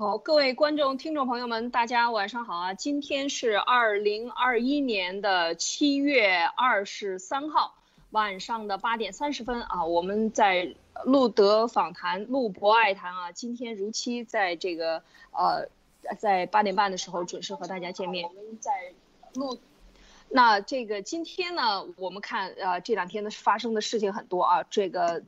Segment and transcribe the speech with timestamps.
[0.00, 2.72] 好，各位观众、听众朋友们，大家晚上好啊！
[2.72, 7.74] 今天是二零二一年的七月二十三号
[8.10, 10.72] 晚上的八点三十分啊，我们在
[11.04, 15.02] 路德访谈、路博爱谈啊，今天如期在这个
[15.32, 15.68] 呃，
[16.16, 18.28] 在八点半的时候准时和大家见面。
[18.28, 18.70] 我们在
[19.34, 19.58] 路，
[20.28, 25.24] 那这个今天呢，我们看呃这两天的发生的事情很多啊，这个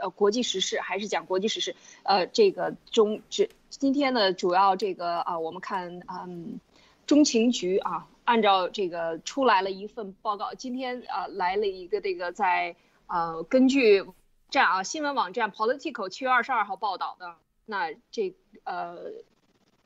[0.00, 3.48] 呃国际时事还是讲国际时事，呃这个中这。
[3.70, 6.58] 今天呢，主要这个啊，我们看嗯，
[7.06, 10.54] 中情局啊，按照这个出来了一份报告。
[10.54, 14.04] 今天啊，来了一个这个在呃，根据
[14.50, 17.36] 站啊新闻网站 Political 七月二十二号报道的，
[17.66, 19.12] 那这呃，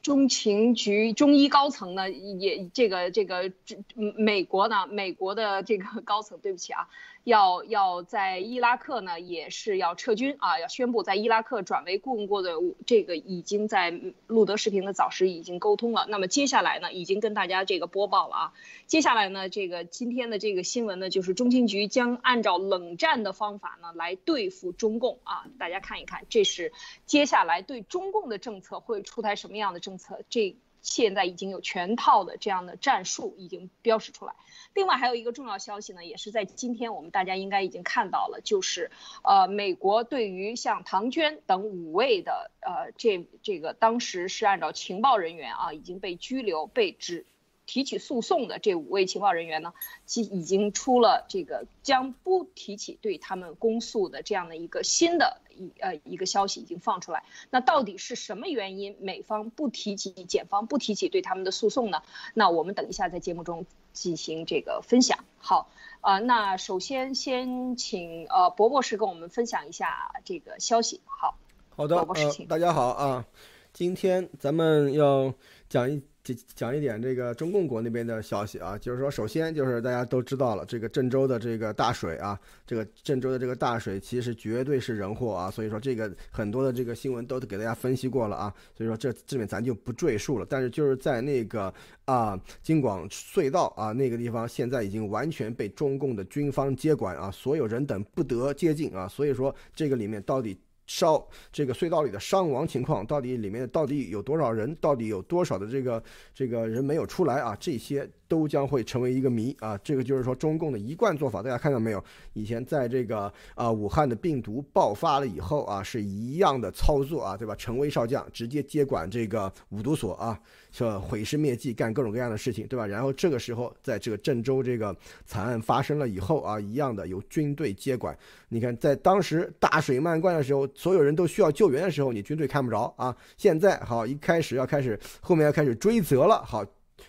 [0.01, 3.53] 中情局中医高层呢，也这个这个
[3.97, 6.89] 美国呢，美国的这个高层，对不起啊。
[7.25, 12.51] 要要在伊拉克呢，也是要撤军啊，要宣布在伊拉克转为顾问过的
[12.85, 16.07] 这个已经在路德视频的早时已经沟通了。
[16.09, 18.52] 那么接下来呢，已经跟大家这个播报了啊。
[18.87, 25.46] 接下来呢，这个今天的这个新闻呢，就是中情局将按照冷战的方法呢来对付中共啊。
[25.59, 26.73] 大家看一看，这是
[27.07, 30.23] 接下来对中共的政策会出台什么样的政策？
[30.29, 30.57] 这。
[30.83, 34.35] 现在已经有全套的这样的战术已经标识出来。
[34.75, 38.91] 另外还有一个重要消息呢，也是在今天我们大家应该已经看到了，就是
[39.23, 47.24] 呃，美国对于像唐娟等五位的呃这这个当时是按照情报人员啊已经被拘留被指。
[47.65, 49.73] 提起诉讼的这五位情报人员呢，
[50.05, 57.25] 其已经出了这个将不提起对他们公诉的这样的一个新的一呃一个消息已经放出来。
[57.51, 62.03] 那到底是什么原因，美方不提起，检方不提起对他们的诉讼呢？
[62.35, 65.25] 那我们等一下在节目中进行这个分享。
[65.39, 71.00] 好，呃，那首先先请呃博博士跟我们分享一下这个消息。
[71.05, 71.37] 好，
[71.77, 73.25] 好的，呃，大家好啊，
[73.73, 75.34] 今天咱们要
[75.69, 76.03] 讲一。
[76.25, 90.47] 讲讲一点这个中共国那边的消息啊，就是说，首先就是大家都知道了，这个郑州的这个大水啊，这个郑州的这个大水其实绝对是人祸啊，所以说这个很多的这个新闻都给大家分析过了啊，所以说这这边咱就不赘述了。
[90.49, 91.72] 但是就是在那个
[92.05, 100.56] 啊京广隧道啊那个地方，现在已经完全被中共的军方接管啊，所有人等不得接近啊，所以说这个里面到底。
[100.87, 104.75] 烧这个隧道里的伤亡情况，到底里面到底有多少人？
[104.76, 106.03] 到底有多少的这个
[106.34, 107.56] 这个人没有出来啊？
[107.60, 108.09] 这些。
[108.32, 109.76] 都将会成为一个谜啊！
[109.84, 112.03] 这个就是说中共的一贯做法，大家看到没有？
[112.32, 117.54] 以前在这个啊武汉的病毒爆发了以后啊，是一样的操作啊，对吧？
[117.56, 122.87] 陈威少将直接接管这个五毒所啊，说毁尸灭迹，干各种各样的事情，对吧？
[122.87, 128.16] 然后这个时候，在这个郑州这个惨案发生了以后啊，一样的由军队接管。
[128.49, 133.14] 你看，在当时大水漫灌的时候，所有人都需要救援的时候，你军队看不着啊。
[133.37, 136.64] 现在好，一开始要开始，后面要开始追责了，好。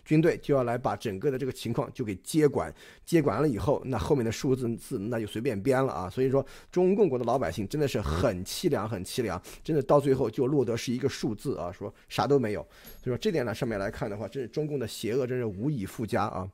[0.06, 2.74] 军队就要来把整个的这个情况就给接管，
[3.06, 6.10] 接管了以后，那后面的数字字那就随便编了啊。
[6.10, 12.62] 所以说，中共国的老百姓真的是很凄凉，很凄凉，真的到最后就落得是一个数字啊，说啥都没有。
[13.02, 16.50] 所以说这点呢，上面来看的话，这是中共的邪恶，真是无以复加啊。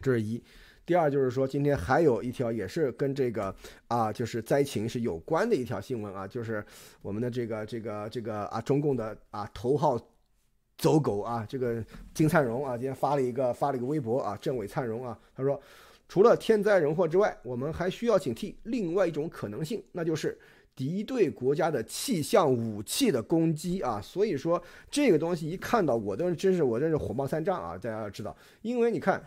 [0.00, 0.42] 这是一。
[0.84, 3.54] 第二就是说，今天还有一条也是跟这个
[3.86, 6.64] 啊，就是灾情是有关的一条新闻啊，就是
[7.02, 9.98] 我们的这个这个这个啊，中共的啊头号。
[10.82, 11.46] 走狗啊！
[11.48, 11.80] 这个
[12.12, 15.58] 金灿荣啊，今天发了一个发了一个微博啊，政委灿荣啊，他说，
[16.08, 20.36] 除了天灾人祸之外，我们还需要警惕另外一种可能性，那就是
[20.74, 24.00] 敌对国家的气象武器的攻击啊。
[24.02, 24.60] 所以说
[24.90, 27.78] 这个东西一看到，我都真是我真是火冒三丈啊！
[27.78, 29.22] 大家要知道，因为你看。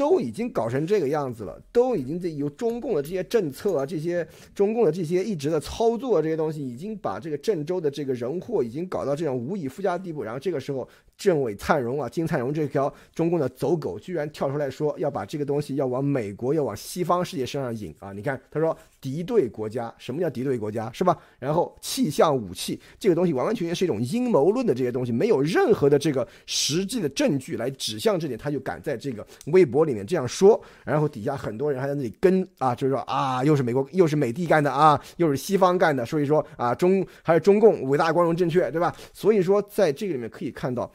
[0.00, 10.22] 都已经搞成这个样子了，都已经这有中共的这些政策啊，这些中共的这些一直的操作这些东西，已经把这个郑州的这个人祸已经搞到这种无以复加的地步。
[10.22, 10.88] 然后这个时候，
[11.18, 18.10] 政委灿荣啊，金灿荣这条中共的走狗，居然跳出来说要把这个东西要往美国，要往西方世界身上引啊！
[18.14, 21.16] 你看，他说敌对国家，什么叫敌对国家，是吧？
[21.38, 29.90] 然后气象武器这个东西完完全全是一种阴谋论的这些东西，没有任何的这个实际的证据来指向这点，他就敢在这个微博里。
[29.90, 38.94] 面这样说，然后底下很多人还在那里跟啊，就是说啊，又是美国，又是美帝干的啊，又是西方干的，所以说啊，中还是中共伟大、光荣、正确，对吧？
[39.12, 40.88] 所以说在这个里面可以看到，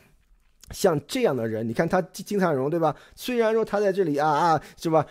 [0.71, 2.95] 像这样的人，你看他金灿荣，对吧？
[3.15, 5.05] 虽然说他在这里啊啊，是吧？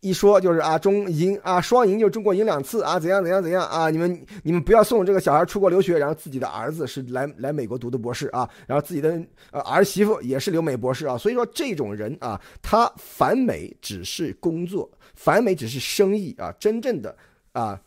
[0.00, 3.90] 一说就是啊，中赢啊，双赢就中国赢两次啊，怎样怎样怎样啊？
[3.90, 17.16] 你们你们不要送这个小孩出国留学，然后自己的儿子是来来美国读的博士啊，然后自己的呃儿媳妇也是留美博士啊，所以说这种人啊，他反美只是工作，反美只是生意啊，真正的
[17.52, 17.80] 啊。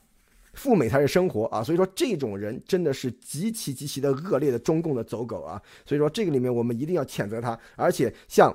[0.54, 1.64] 赴美才是生活啊。
[1.64, 5.62] 所以说这种人真的是极其极其的恶劣的中共的走狗啊。
[5.86, 8.54] 所以说这个里面我们一定要谴责他，而且像。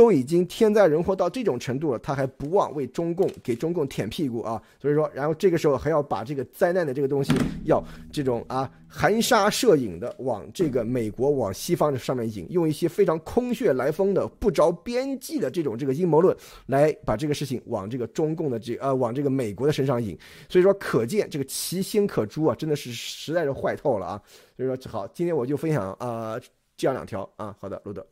[0.00, 4.62] 都已经天灾人祸到这种程度了，他还不忘为中共给中共舔屁股啊！
[4.80, 7.34] 所以说，然后这个时候还要把这个灾难的这个东西，
[7.66, 20.18] 要这种啊含沙射影的往这个美国、往西方的上面引，用一些非常空穴来风的、不着边际的这种这个阴谋论来把这个事情往这个中共的这呃往这个美国的身上引。
[20.48, 24.22] 所以说，可见这个其心可诛啊，真的是实在是坏透了啊！
[24.56, 26.40] 所以说，好，今天我就分享啊
[26.74, 27.54] 这样两条啊。
[27.60, 28.06] 好的，路德。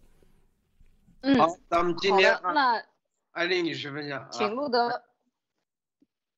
[1.20, 2.82] 嗯，好，咱们今天那
[3.32, 5.02] 艾丽女士分享，请路德。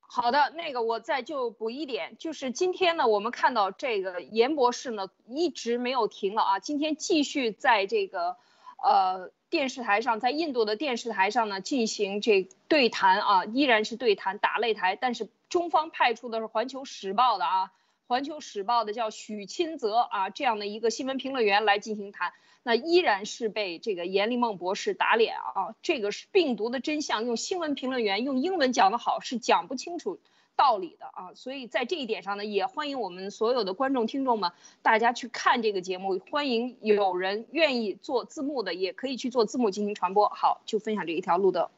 [0.00, 8.36] 好的，那个我再就补一点，就是今天呢，我们看到这个严博士呢一直没有停了啊，今天继续在这个
[8.82, 17.66] 呃电视台上，在印度的电视台上呢进行这对谈啊，依然是对谈打擂台，但是中方派出的是《环球时报》的啊，
[18.08, 22.32] 《环球时报》的叫许钦泽啊这样的一个新闻评论员来进行谈。
[22.62, 25.74] 那依然是被这个严立梦博士打脸啊！
[25.80, 30.20] 这个是病毒的真相，用新闻评论员用英文讲的好是讲不清楚
[30.56, 31.32] 道理的啊！
[31.34, 34.52] 所以在这一点上呢，也欢迎我们所有的观众听众们，
[34.82, 36.18] 大家去看这个节目。
[36.30, 40.28] 欢迎有人愿意做字幕的，也可以去做字幕进行传播。
[40.28, 41.70] 好，就分享这一条路的。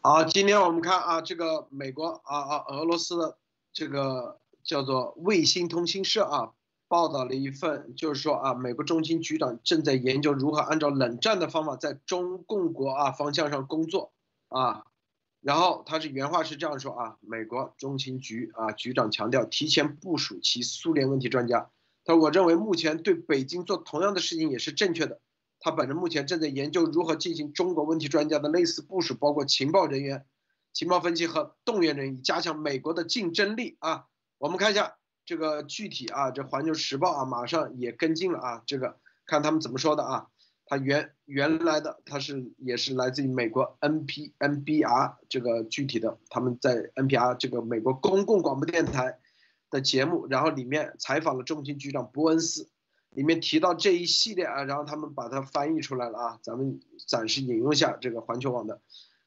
[0.00, 3.38] 好，今天我们看啊，这个美国啊啊，俄罗斯的
[3.72, 6.52] 这个叫做卫星通讯社啊。
[6.86, 14.12] 报道了一份，就是说啊，美国中情局长正在研究如何按照冷战的方法在中共国啊方向上工作
[14.48, 14.84] 啊。
[15.40, 21.70] 然后他是原话是这样说啊，美国中情局啊局长强调提前部署其苏联问题专家。
[22.04, 25.20] 他说我认为目前对北京做同样的事情也是正确的。
[25.60, 30.26] 他本人目前正在研究如何进行中国问题专家的类似部署，包括情报人员、
[30.72, 34.06] 情报分析和动员人，以加强美国的竞争力啊。
[34.38, 34.96] 我们看一下。
[35.24, 38.62] 这个具体啊，这《环球时报》啊，马上也跟进了啊。
[38.66, 40.28] 这个看他们怎么说的啊。
[40.66, 49.18] 他原原来的他是也是来自于美国 N P N B R 这个具体的他们在 N P R 这个美国公共广播电台
[49.70, 52.70] 的节目，然后里面采访了中情局长伯恩斯，
[53.10, 56.38] 里面提到这一系列啊，然后他们把它翻译出来了啊。
[56.42, 58.80] 咱们暂时引用一下这个环球网的，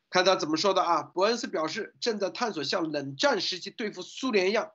[0.09, 1.03] 看他怎么说的啊。
[1.03, 4.71] 伯恩斯表示，正在探索像冷战时期对付苏联一样。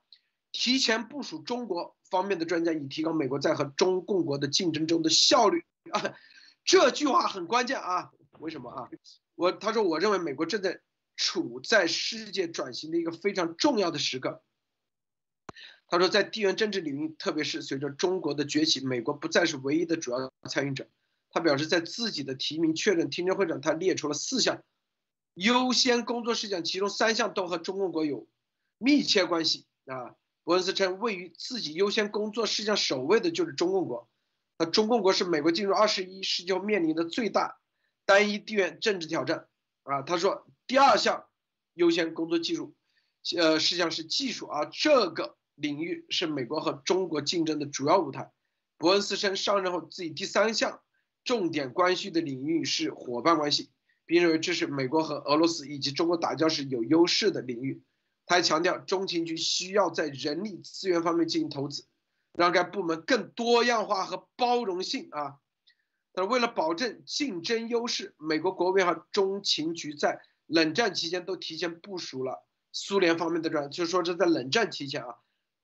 [0.53, 6.15] 提前部署中国方面的专家，以提高美国在和中共国的竞争中的效率啊！
[6.65, 8.13] 这句话很关键啊！
[8.39, 8.91] 为什么啊？
[9.35, 10.81] 我他说，我认为美国正在
[11.17, 14.43] 处在世界转型的一个非常重要的时刻。
[15.89, 20.87] 他说，在地缘政治领域，特别是随着中国的崛起，美国不再是唯一的主要参与者。
[21.31, 24.63] 他表示，在自己的提名确认听证会上，他列出了四项
[25.35, 28.29] 优先工作事项，其中三项都和中共国有
[28.79, 30.15] 密切关系啊。
[30.45, 34.09] 伯恩斯称，位于自己优先工作事项首位的就是中共国。
[34.59, 37.59] 那中共国是美国进入二十一世纪后面临的最大
[38.05, 39.47] 单一地缘政治挑战。
[39.85, 41.27] 啊，他说，第二项
[41.75, 42.75] 优先工作技术，
[43.37, 48.33] 呃，事项是技术啊，这个领域是美国和中国竞争的主要舞台。
[48.79, 50.81] 伯恩斯称，上任后自己第三项
[51.25, 53.71] 重点关系的领域是伙伴关系，
[54.07, 57.83] 并认为这是美国和俄罗斯以及中国打交时有优势的领域。
[58.27, 61.87] 他还强调，中情局需要在人力资源方面进行投资，
[62.33, 65.39] 让该部门更多样化和包容性啊。
[66.15, 75.17] 他说，为了保证竞争优势，美国国务院和中情局在冷战期间都提前部署了苏联方面的专，就是说这在冷战期间啊。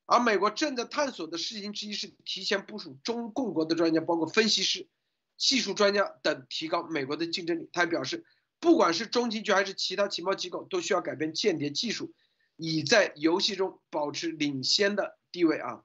[0.07, 4.89] 而美国正在探索的事情之一是提前部署中共国的专家，包括分析师、
[5.37, 7.69] 技术专家等，提高美国的竞争力。
[7.73, 8.25] 他还表示，
[8.59, 12.15] 不管是中情局还是其他情报机构，都需要改变间谍技术。
[12.59, 15.85] 以在游戏中保持领先的地位啊！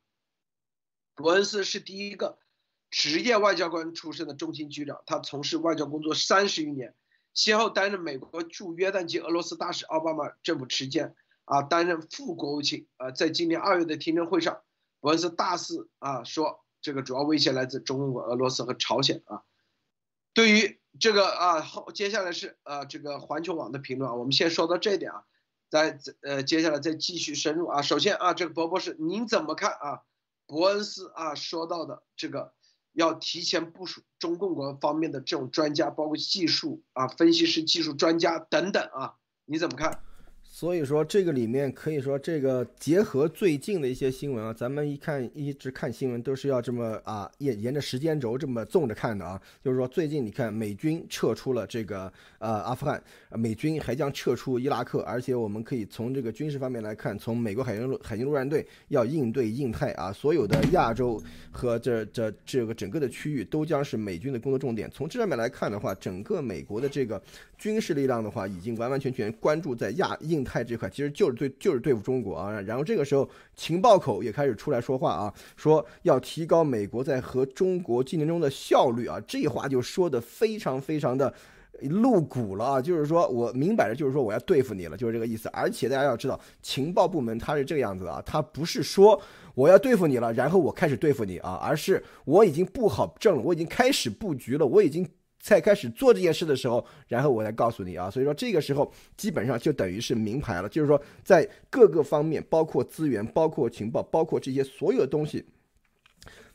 [1.14, 2.40] 伯恩斯是第一个
[2.90, 6.96] 职业外交官出身的中情局长，他从事外交工作三十余年，
[7.36, 11.16] 先后担任美国驻约旦及俄罗斯大使，奥巴马政府期间
[11.46, 13.12] 啊担任副国务卿啊。
[13.12, 14.64] 在今年二月的听证会上，
[15.00, 19.44] 伯恩斯大肆啊说，这个主要威胁来自中国、俄罗斯和朝鲜啊。
[20.34, 25.24] 对于这个啊后接下来是呃这个环球网的评论啊，我们先说到这一点啊。
[25.74, 27.82] 再呃，接下来再继续深入啊。
[27.82, 30.04] 首先啊，这个博博士，您怎么看啊？
[30.46, 32.54] 伯恩斯啊说到的这个
[32.92, 39.16] 要提前部署中共国方面的这种专家，包括技术啊、分析师、技术专家等等啊，
[39.46, 40.04] 你怎么看？
[40.56, 49.42] 所以说这个里面可以说这个结合最近的一些新闻啊，咱们一看一直看新闻都是要这么啊沿沿着时间轴这么纵着看的啊。
[49.64, 52.02] 就是说最近你看美军撤出了这个
[52.38, 61.20] 呃阿富汗，美军还将撤出伊拉克，而且我们可以从这个军事方面来看，从美国海军陆海军陆战队要应对印太啊，所有的亚洲
[61.52, 64.88] 和这这这个整个的区域都将是美军的工作重点。
[64.92, 67.20] 从这上面来看的话，整个美国的这个
[67.58, 70.43] 军事力量的话，已经完完全全关注在亚印。
[70.44, 81.34] 太这块其实就是对就是对付中国啊，然后这个时候情报口也开始出来说话啊，说要提高美国在和中国竞争中的效率啊，这话就说的非常非常的
[81.82, 85.50] 露骨了啊，就是说我明摆着就是说我要对付你了，就是这个意思。
[85.50, 89.22] 而且大家要知道，情报部门它是这个样子的啊，它不是说
[89.56, 95.08] 我要对付你了，然后我开始对付你啊，而是我已经布好阵了，我已经开始布局了，我已经。
[95.44, 105.46] 在开始做这件事的时候，然后我来告诉你啊，所以说这个时候基本上就等于是明牌了，就是说在各个方面，包括资源、包括情报、包括这些所有的东西，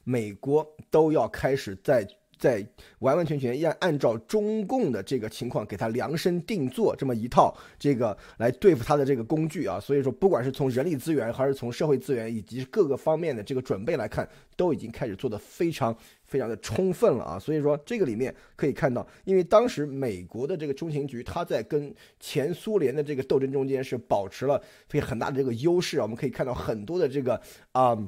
[0.03, 2.05] 美国都要开始在。
[2.39, 2.65] 在
[3.01, 27.41] 完完全全要按照中共的这个情况给他量身定做这么一套这个来对付他的这个工具啊，所以说不管是从人力资源还是从社会资源以及各个方面的这个准备来看，都已经开始做的非常非常的充分了啊，所以说这个里面可以看到，因为当时美国的这个中情局，他在跟前苏联的这个斗争中间是保持了非很大的这个优势啊，我们可以看到很多的这个
[27.73, 27.99] 啊。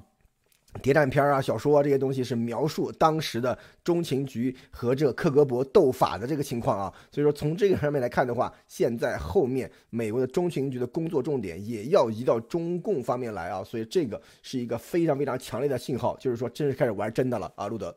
[0.83, 17.95] 谍战片啊、小说啊这些东西是描述当时的中情局和这克格勃斗法的这个情况啊，所以说从这个上面来看的话，现在后面美国的中情局的工作重点也要移到中共方面来啊，所以这个是一个非常非常强烈的信号，就是说真是开始玩真的了啊，路德。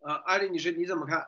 [0.00, 1.26] 啊，艾丽女士你怎么看？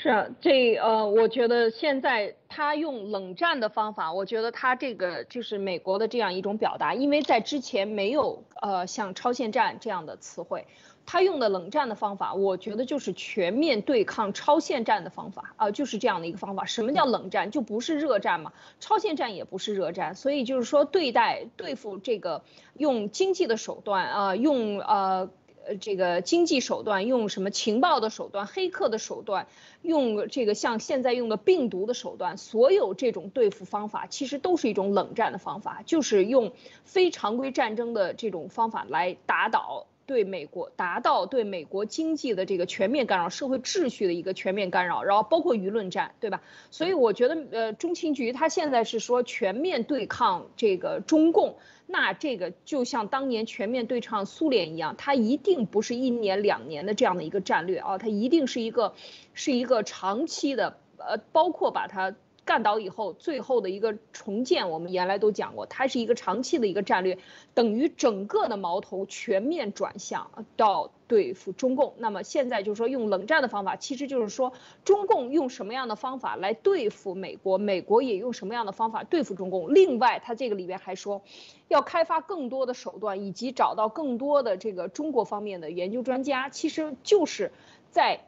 [0.00, 10.68] 是啊，这呃，我觉得现在他用冷战的方法，我觉得他这个就是美国的这样一种表达，因为在之前没有呃像超限战这样的词汇，
[11.04, 16.64] 他用的冷战的方法，我觉得就是全面对抗超限战的方法啊，就是这样的一个方法。
[16.64, 17.50] 什么叫冷战？
[17.50, 25.28] 就不是热战嘛，超限战也不是热战，所以就是说对待对付这个用经济的手段啊，用呃。
[25.68, 29.46] 呃，这个经济手段用什么情报的手段、黑客的手段，
[29.82, 36.52] 用这个像现在用的病毒的手段，所有这种对付方法，其实都是一种冷战的方法，就是用
[36.84, 46.40] 非常规战争的这种方法来打倒对美国，达到对美国经济的这个全面干扰、社会秩序的一个全面干扰，然后包括舆论战，对吧？
[46.70, 51.56] 所以我觉得，呃，中情局他现在是说全面对抗这个中共。
[51.90, 58.94] 那这个就像当年全面对抗苏联一样，它一定不是一年两年的这样的一个战略啊，它一定是一个，
[59.34, 62.14] 是一个长期的，呃，包括把它
[62.48, 67.18] 干倒以后，最后的一个重建，我们原来都讲过，它是一个长期的一个战略，
[67.52, 70.90] 等于整个的矛头全面转向到。
[71.08, 74.52] 对付中共，那么现在就是说用冷战的方法，其实就是说
[74.84, 79.72] 中共用什么样的方法来对付美国，美国也用什么样的方法对付中共。
[79.72, 81.22] 另外，他这个里边还说，
[81.66, 87.52] 要开发更多的手段，以及找到更多的这个中国方面的研究专家，其实就是
[87.90, 88.20] 在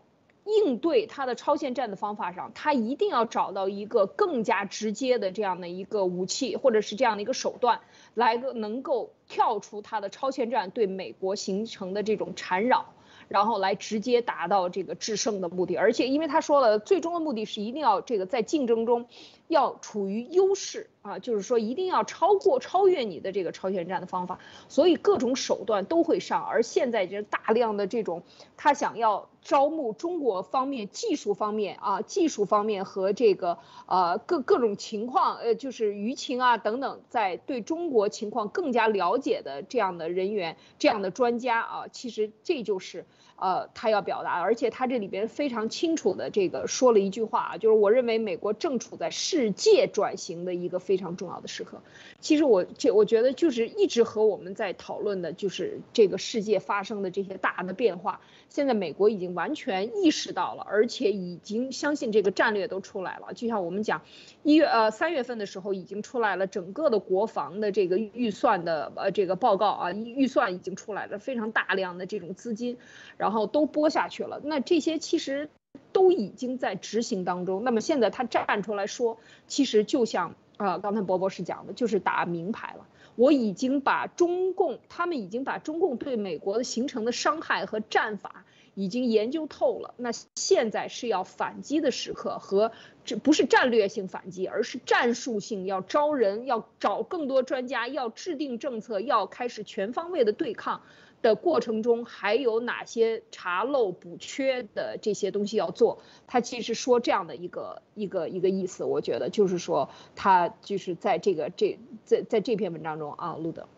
[0.44, 7.80] 应对他的超限战的方法上，他一定要找到一个更加直接的这样的一个武器，或者是这样的一个手段。
[8.14, 12.87] 来个能够跳出他的超限战对美国形成的这种缠绕，
[13.28, 15.76] 然后来直接达到这个制胜的目的。
[15.76, 19.06] 而且，因为他说了，最终的目的是一定要这个在竞争中
[19.50, 24.38] 要处于优势啊，就是说一定要超过、超越你的这个朝鲜战的方法。
[24.69, 26.42] 所以各种手段都会上。
[26.42, 28.23] 而现在这大量的这种
[28.57, 29.28] 他想要。
[29.42, 43.07] 招募中国方面技术方面啊，技术方面和这个呃各各种情况，呃就是舆情啊等等，在对中国情况更加了解的这样的人员、这样的专家啊，其实这就是
[43.40, 51.80] 呃他要表达，而且他这里边非常清楚的这个说了一句话啊，就是我认为美国正处在世界转型的一个非常重要的时刻。
[52.20, 58.20] 其实我这我觉得就是一直和我们在讨论的就是这个世界发生的这些大的变化。
[58.50, 63.33] 现在美国已经完全意识到了，而且已经相信这个战略都出来了。
[63.33, 64.02] 就像我们讲，
[64.42, 72.76] 一月呃三月份的时候已经出来了整个的国防的这个预算的呃这个报告啊，预算已经出来了，非常大量的这种资金，
[73.16, 74.40] 然后都拨下去了。
[74.42, 75.49] 那这些其实
[75.92, 77.62] 都已经在执行当中。
[77.62, 82.85] 那么现在他站出来说，其实就像啊刚才博博士讲的，就是打明牌了。
[83.20, 89.92] 我已经把中共，他们已经把中共对美国的形成的伤害和战法已经研究透了。
[89.98, 92.72] 那现在是要反击的时刻和
[93.04, 100.80] 这不是战略性反击，而是战术性，要招人，要找更多专家，要制定政策，要开始全方位的对抗
[101.22, 106.02] 的过程中，还有哪些查漏补缺的这些东西要做？
[106.26, 113.68] 他其实说这样的一个一个一个意思，我觉得就是说他就是在这个这在在这篇文章中啊，路德，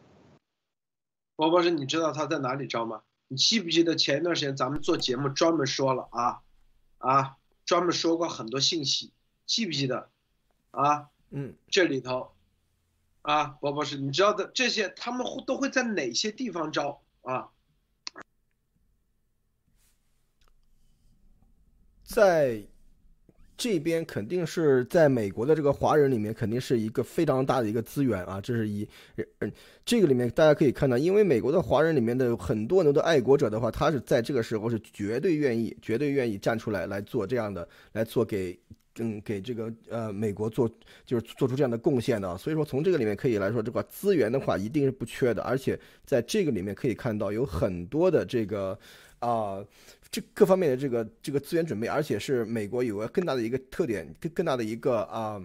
[1.36, 3.02] 王博士，你知道他在哪里招吗？
[3.28, 6.42] 你记不记得前一段时间咱们做节目专门说了啊
[6.98, 7.36] 啊？
[7.64, 9.12] 专门说过很多信息，
[9.46, 10.10] 记不记得？
[10.70, 12.32] 啊，嗯，这里头，
[13.22, 17.48] 啊，博博士，你知道的这些，他们会都会在哪些地方招啊？
[22.02, 22.62] 在。
[23.54, 28.40] 这边肯定是在美国的这个华人里面，肯定是一个非常大的一个资源啊。
[28.40, 28.88] 这是一，
[29.38, 29.52] 嗯，
[29.84, 38.58] 这个里面大家可以看到，因为美国的华人里面的很多很多的爱国者的话，他是在这个时候是绝对愿意、绝对愿意站出来来做这样的，来做给，
[38.98, 40.70] 嗯，给这个呃美国做
[41.04, 42.36] 就是做出这样的贡献的。
[42.38, 48.78] 所以说从这个里面可以来说，这块资源的话一定是不缺的，而且在这个里面可以看到有很多的这个
[49.18, 49.64] 啊。
[50.10, 55.42] 这各方面的这个这个资源准备，而且是美国有个更大的一个特点，更更大的一个啊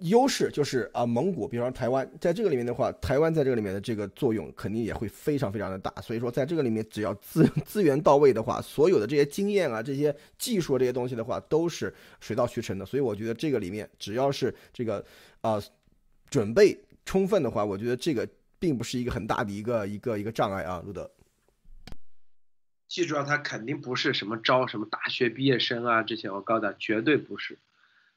[0.00, 5.92] 优势，就是啊蒙古，比方说台湾，在这个里面的话，台湾在这个里面的这个作用肯定也会非常非常的大。
[6.00, 12.86] 所以说，在这个里面，只要资 资源到位的话，所有的这些经验啊、这些技术这些东西的话，都是水到渠成的。
[12.86, 15.04] 所以我觉得这个里面，只要是这个
[15.40, 15.62] 啊
[16.30, 18.26] 准备充分的话，我觉得这个
[18.58, 21.10] 并不是一个很大的一个 一个一个障碍啊，路德。
[22.88, 27.58] 记住啊，他肯定不是什么招什么大学毕业生啊，这些我告诉他绝对不是。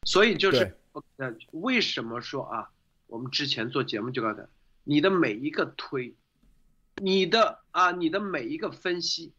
[0.05, 0.77] 所以就是，
[1.15, 2.69] 那为什么说啊？
[3.07, 4.47] 我们之前做节目就告诉，
[4.83, 6.15] 你的每一个推，
[6.95, 9.33] 你的啊，你的每一个分析，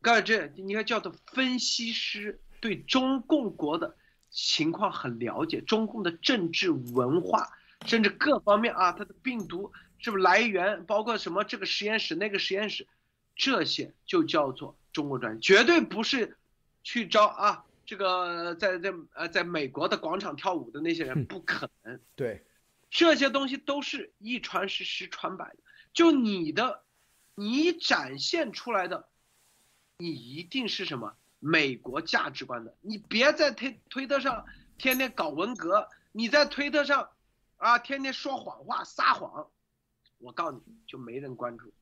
[0.00, 3.96] 告诉这，你看叫做分析师，对中共国的
[4.30, 7.48] 情况很了解，中共的政治文化，
[7.84, 12.86] 甚至各方面啊，它的病毒是不是来源，包括什么这个实验室那个实验室。
[13.38, 16.38] 这些就叫做中国专，绝对不是
[16.82, 17.65] 去招啊！
[17.86, 22.00] 这个在在呃，在美国的广场跳舞的那些人不可能。
[22.16, 22.44] 对，
[22.90, 25.58] 这些东西都是一传十，十传百的。
[25.92, 26.84] 就你的，
[27.36, 29.08] 你展现出来的，
[29.98, 32.76] 你一定是什么美国价值观的。
[32.80, 34.44] 你别在推推特上
[34.76, 37.08] 天天搞文革，你在推特上
[37.56, 39.48] 啊天天说谎话撒谎，
[40.18, 41.72] 我告诉你就没人关注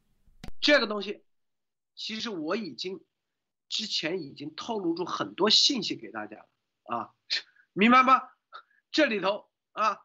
[0.61, 1.23] 这个东西。
[1.97, 3.01] 其实我已经
[3.69, 6.49] 之前已经透露出很多信息给大家了
[6.85, 7.11] 啊，
[7.73, 8.23] 明白吗？
[8.91, 10.01] 这里头啊，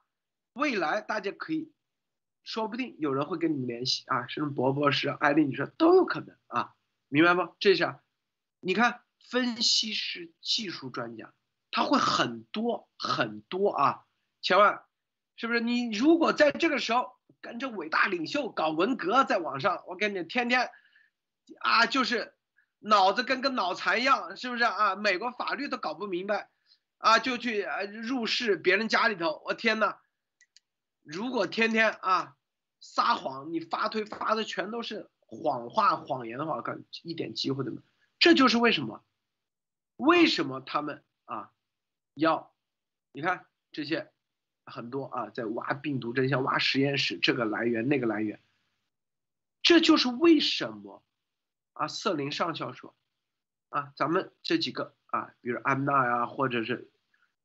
[0.53, 1.71] 未来大家可以，
[2.43, 6.73] 说不定有人会跟你们联系啊，什么博博士、艾丽女士都有可能啊，
[7.07, 7.51] 明白吗？
[7.59, 8.01] 这下
[8.59, 11.33] 你看，分析师、技术专家，
[11.71, 14.05] 他会很多很多啊，
[14.41, 14.83] 千万
[15.35, 15.59] 是不是？
[15.59, 20.69] 你如果在这个时候跟着伟大领袖搞文革，在网上，我跟你天天。
[21.61, 22.35] 啊，就是
[22.79, 24.95] 脑子跟个脑残一样，是不是啊？
[24.95, 26.49] 美国法律都搞不明白，
[26.97, 27.67] 啊，就去
[28.03, 29.41] 入室别人家里头。
[29.45, 29.99] 我天哪！
[31.03, 32.37] 如果天天啊
[32.79, 37.83] 撒谎，你发推发的全都是谎话、谎言的话，我看一点机会都没有。
[38.17, 39.03] 这就是为什么，
[39.97, 41.51] 为什么他们啊
[42.13, 42.53] 要
[43.11, 44.09] 你看这些
[44.63, 48.41] 很多啊在挖病毒真相、挖实验室这个来源那个来源，
[49.61, 51.03] 这就是为什么。
[51.79, 52.93] 啊，瑟琳上校说
[53.71, 56.91] ：“啊，咱们这几个啊，比如安娜呀，或者是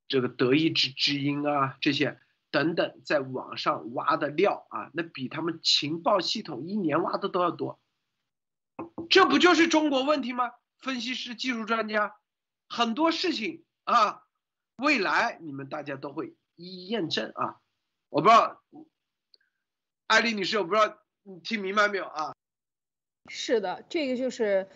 [0.08, 2.20] 这个德意志之音啊，这些
[2.50, 7.80] 等等，在网上挖的料啊，那比他们情报系统一年挖的都要多。
[9.08, 10.50] 这不就是中国问题吗？
[10.78, 12.16] 分析师、技术专家，
[12.68, 14.24] 很多事情啊，
[14.78, 17.60] 未来你们大家都会一一验证啊。
[18.08, 18.60] 我不知道，
[20.08, 22.34] 艾丽女士，我不知道你听明白没有啊？”
[23.30, 24.66] 是的，这个就是，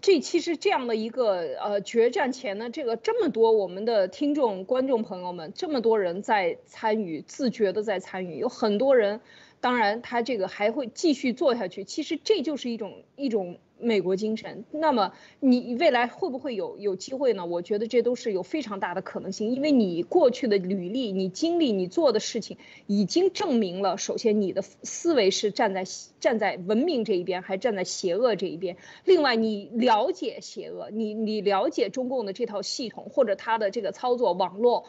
[0.00, 9.20] 这其实这样的一个呃决战前呢，这个这么多我们的听众观众朋友们，这么多人在参与，自觉的在参与，有很多人，
[9.66, 11.82] 当然他这个还会继续做下去。
[11.82, 13.58] 其实这就是一种一种。
[13.78, 17.44] 美国精神，那么你未来会不会有有机会呢？
[17.44, 25.84] 我觉得这都是有非常大的可能性，因为你过去的履历、你经历、你做的事情，已经证明了，首先你的思维是站在
[26.20, 28.78] 站在文明这一边，还站在邪恶这一边。
[29.04, 34.86] 另外，你了解邪恶，你你了解中共的这套系统或者它的这个操作网络。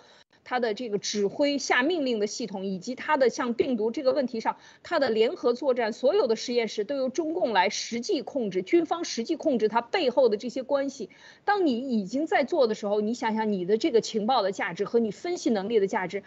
[0.50, 11.10] 它的这个指挥下命令的系统，以及它的像病毒这个问题上，它的联合作战，所有的实验室都由中共来实际控制，军方实际控制它背后的这些关系。
[11.44, 16.24] 当你已经在做的时候，你想想你的这个情报的价值和你分析能力的价值。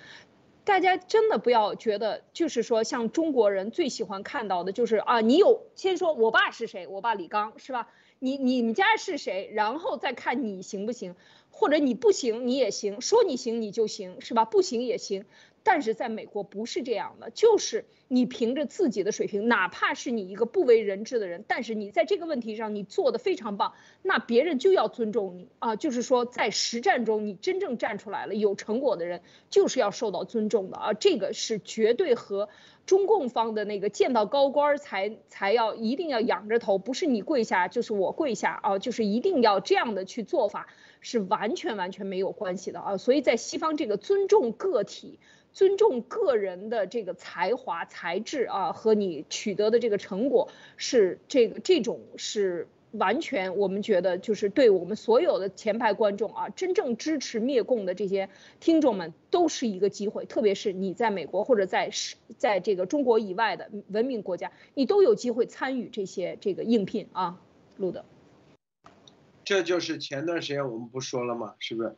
[0.63, 7.89] 大家真的不要觉得，就是说，像中国人最喜欢看到的，就是啊，你有先说我爸是谁，我爸李刚是吧？
[8.19, 11.17] 你你们家是谁，然后再看你行不行，
[11.51, 14.45] 或者你不行你也行，说你行你就行是吧？
[14.45, 15.25] 不行也行。
[15.63, 25.77] 但是在美国不是这样的，就是你凭着自己的水平，哪怕是你一个不为人知的人，但是你在这个问题上你做的非常棒，那别人就要尊重你啊。
[25.77, 30.95] 就是说在实战中你真正站出来了，有成果的人就是要受到尊重的啊。
[30.95, 32.49] 这个是绝对和
[32.91, 40.67] 中共方的那个见到高官才才要一定要仰着头，不是你跪下就是我跪下啊，就是一定要这样的去做法，
[41.01, 42.97] 是完全完全没有关系的啊。
[42.97, 45.21] 所以在西方这个尊重个体。
[45.53, 60.25] 尊重个人的这个才华、才智啊，和你取得的这个成果是这个这种是完全，我们觉得就是对我们所有的前排观众啊，真正支持灭共的这些听众们都是一个机会。
[60.25, 67.41] 特别是你在美国或者在是在这个中国以外的文明国家，你都有机会参与这些这个应聘啊，
[67.77, 68.05] 路德。
[69.45, 71.55] 这就是前段时间我们不说了吗？
[71.59, 71.97] 是不是？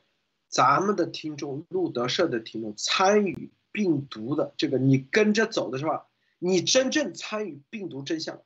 [0.49, 6.07] 咱们的听众，路德社的听众参与病毒的这个，你跟着走的是吧？
[6.39, 8.43] 你真正参与病毒真相。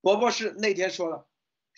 [0.00, 1.26] 博博士那天说了，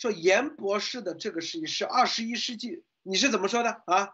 [0.00, 4.08] 说严博士的这个事情是二十一世纪，你是怎么说的啊？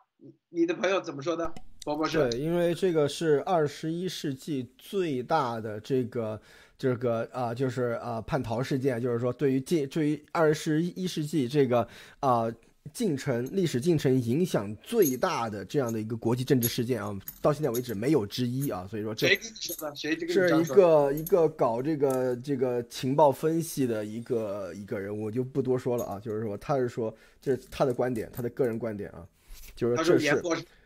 [0.49, 1.55] 你的朋友怎么说的？
[1.85, 6.43] 博博士，对，因为这个是二十一世纪最大的这个
[6.77, 11.87] 这个啊，就是啊叛逃事件，就是说对于近对于二十一世纪这个
[12.19, 12.53] 啊。
[12.93, 29.27] 进程历史进程影响最大的这样的一个国际政治事件啊，到现在为止没有之一啊，所以说这这个是一个一个搞这个这个情报分析的一个一个人，我就不多说了啊，就是说他是说这是他的观点，他的个人观点啊，
[29.75, 30.43] 就是这是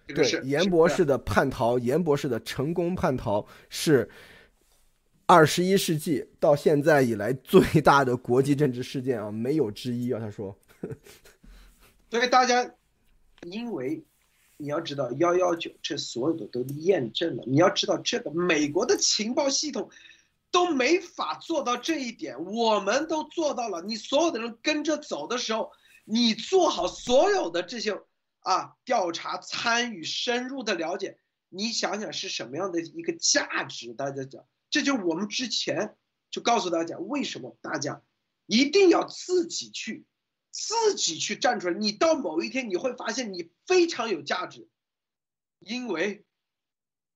[0.07, 4.09] 对严博士的叛逃，严博士的成功叛逃是
[5.27, 10.57] 二十一世纪到现在以来最大的国际政治事件啊，没有之一啊，他说。
[12.11, 12.75] 所以大家，
[13.47, 14.05] 因为
[14.57, 17.45] 你要知道幺幺九这所有的都验证了。
[17.47, 19.89] 你要知道这个美国的情报系统
[20.51, 23.81] 都没法做到这一点，我们都做到了。
[23.83, 25.71] 你所有的人跟着走的时候，
[26.05, 27.97] 你做好所有的这些
[28.41, 31.17] 啊调查、参与、深入的了解，
[31.49, 33.95] 你想想是什么样的一个价值？
[33.95, 35.95] 大家讲，这就是我们之前
[36.29, 38.03] 就告诉大家，为什么大家
[38.47, 40.05] 一定要自己去。
[40.51, 44.69] 自己去站出来，你到某一天你会发现你非常有价值，
[45.61, 46.25] 因为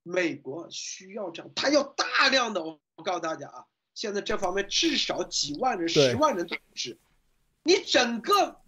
[0.02, 2.62] 美国需要这样，他要大量的。
[2.62, 6.96] 我告诉大家啊，现在这方面至少几万人、十万人都不止。
[7.64, 8.60] 你整个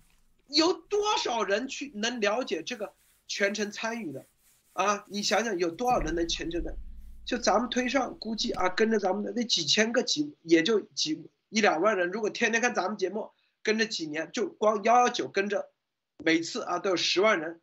[0.49, 2.93] 有多少人去能了解这个
[3.29, 4.27] 全程参与的
[4.73, 5.05] 啊？
[5.09, 6.77] 你想想有多少人能全程的？
[7.25, 13.31] 就咱们推上估计啊，跟着咱们的那几千个几也就几一两万人，如果天天看咱们节目。
[13.67, 15.73] 跟着几年，就光幺幺九跟着，
[16.19, 17.61] 每次啊都有十万人。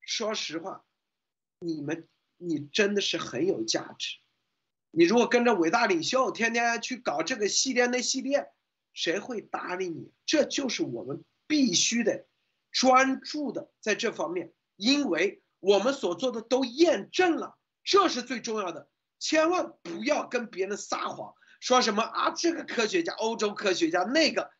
[0.00, 0.84] 说实话，
[1.60, 4.16] 你们你真的是很有价值。
[4.90, 8.50] 你如果跟着伟大领袖，天天去搞这个系列那系列，
[8.94, 10.10] 谁会搭理你？
[10.26, 12.26] 这就是我们必须得
[12.72, 18.88] 专注的在这方面，因为我们所做的都验证了，这是最重要的。
[19.20, 24.50] 千万不要跟别人撒谎，说什么啊这个科学家，欧洲科学家那个。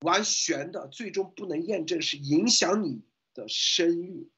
[0.00, 3.02] 完悬的，最终不能验证，是影响你
[3.32, 4.30] 的声誉，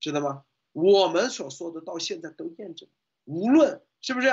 [0.00, 0.44] 知道吗？
[0.72, 2.88] 我们所说的到现在都验证，
[3.24, 4.28] 无论是不是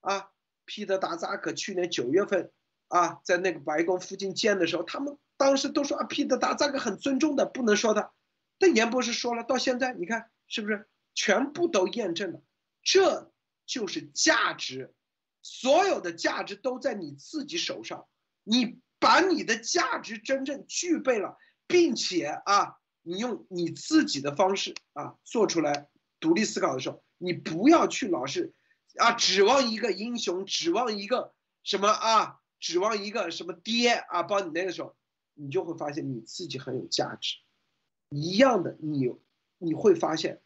[0.00, 0.30] 啊，
[0.64, 2.52] 皮特达扎克去年九月份
[2.88, 8.12] 啊，在那个白宫附近见的时候，他们当时都说啊，皮特达扎克很尊重的，不能说的。
[8.58, 12.42] 但严博士说了，到现在你看是不是全部都验证了？
[12.82, 13.32] 这
[13.66, 14.94] 就是价值，
[15.42, 18.06] 所有的价值都在你自己手上，
[18.44, 18.78] 你。
[19.00, 28.54] 把你的价值真正具备了，并且啊，你用你自己的方式啊做出来独立思考的时候，你不要去老是
[28.96, 34.96] 啊指望一个英雄，指望一个什么啊，指望一个什么爹啊帮你那个时候，
[35.34, 37.36] 你就会发现你自己很有价值。
[38.10, 39.14] 一样的，你
[39.58, 40.40] 你会发现，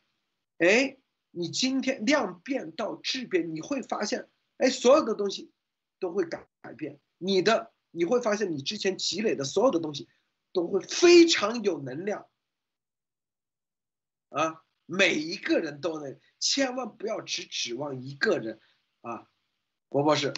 [0.59, 0.99] 哎，
[1.31, 5.51] 你今天量变到质变，你会发现，哎，所有的东西
[5.99, 7.73] 都会改改变你的。
[7.93, 10.09] 你会发现，你之前积累的所有的东西，
[10.53, 12.27] 都会非常有能量，
[14.31, 18.61] 啊，每一个人都能，千万不要只指望一个人
[19.03, 19.29] 啊，
[19.89, 20.35] 博博士。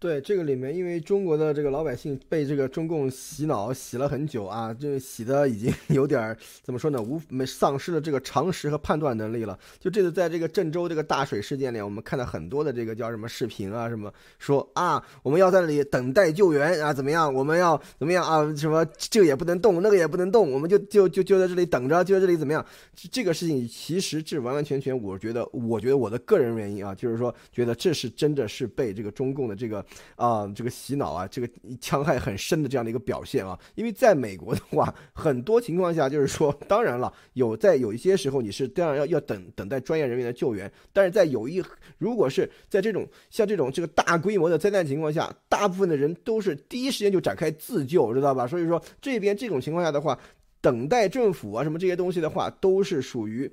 [0.00, 7.02] 对这个里面，因为中国的这个老百姓被这个中共洗脑洗了很久啊，这洗的已经 有点怎么说呢？
[7.02, 9.58] 无没丧失了这个常识和判断能力了。
[9.80, 17.34] 就这次在这个郑州这个大水事件里，我们看到很多的这个叫什么视频啊，什么说啊，我们要在那里等待救援啊，怎么样？
[17.34, 18.54] 我们要怎么样啊？
[18.56, 22.64] 什么这个也不能动，那个也不能动，我们就就就就在这里等着，就在这里怎么样？
[23.10, 29.84] 这个事情其实这完完全全，我觉得，我觉得我的个人原因啊，就是说觉得这是真的是被这个中共的这个。
[30.16, 31.48] 啊，这个洗脑啊，这个
[31.80, 41.62] 戕害很深的这样的一个表现啊，因为在美国的话，很多情况下就是说，当然了，有在有一些时候你是当然要要等等待专业人员的救援，但是在有一
[41.98, 48.46] 如果是在这种像这种这个大规模的灾难情况下，大部分的人都是第一时间就展开自救，知道吧？
[48.46, 50.18] 所以说这边这种情况下的话，
[50.60, 53.50] 等待政府啊什么这些东西的话，都是属于。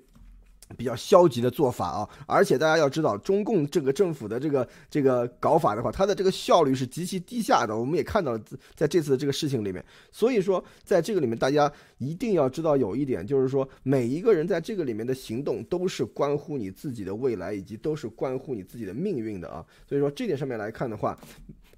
[0.75, 7.77] 比较消极的做法啊，而且大家要知道，中共这个政府的这个这个搞法的话，它的这个效率是极其低下的。
[7.77, 8.41] 我们也看到了，
[8.73, 19.63] 在这次的这个事情里面，所以说在这个里面，大家一定要知道有一点，就是说每一个人在这个里面的行动都是关乎你自己的未来，以及都是关乎你自己的命运的啊。
[19.87, 21.17] 所以说这点上面来看的话。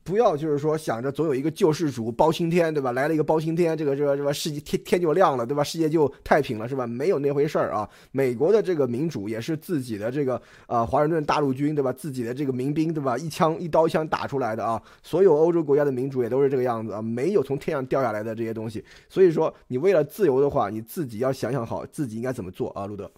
[0.08, 2.93] 不要就是说想着总有一个救世主包青天，对吧？
[2.93, 5.62] 来了一个包青天，这个这个这个世界天天就亮了，对吧？
[5.62, 6.88] 世界就太平了，是吧？
[6.88, 7.89] 没有那回事儿啊！
[8.13, 11.91] 美国的这个民主也是自己的这个啊，华盛顿大陆军，对吧？
[11.91, 13.17] 自己的这个民兵，对吧？
[13.17, 14.82] 一枪一刀枪打出来的啊！
[15.04, 18.82] 所有欧洲国家的民主也都是这个样子啊，没有从天上掉下来的这些东西。
[19.10, 23.12] 所以说，你为了自由的话，你自己要想想好自己应该怎么做啊，路德。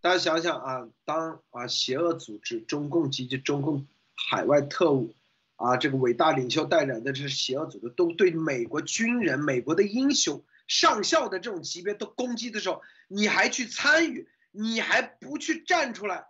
[0.00, 3.86] 大家想想啊，当啊邪恶组织中共及其中共。
[4.28, 5.14] 海外特务，
[5.56, 16.26] 啊，这个伟大领袖带领的这邪恶组织，都对美国军人、美国的英雄、上校的这种级别都攻击的时候，你还去参与，你还不去站出来，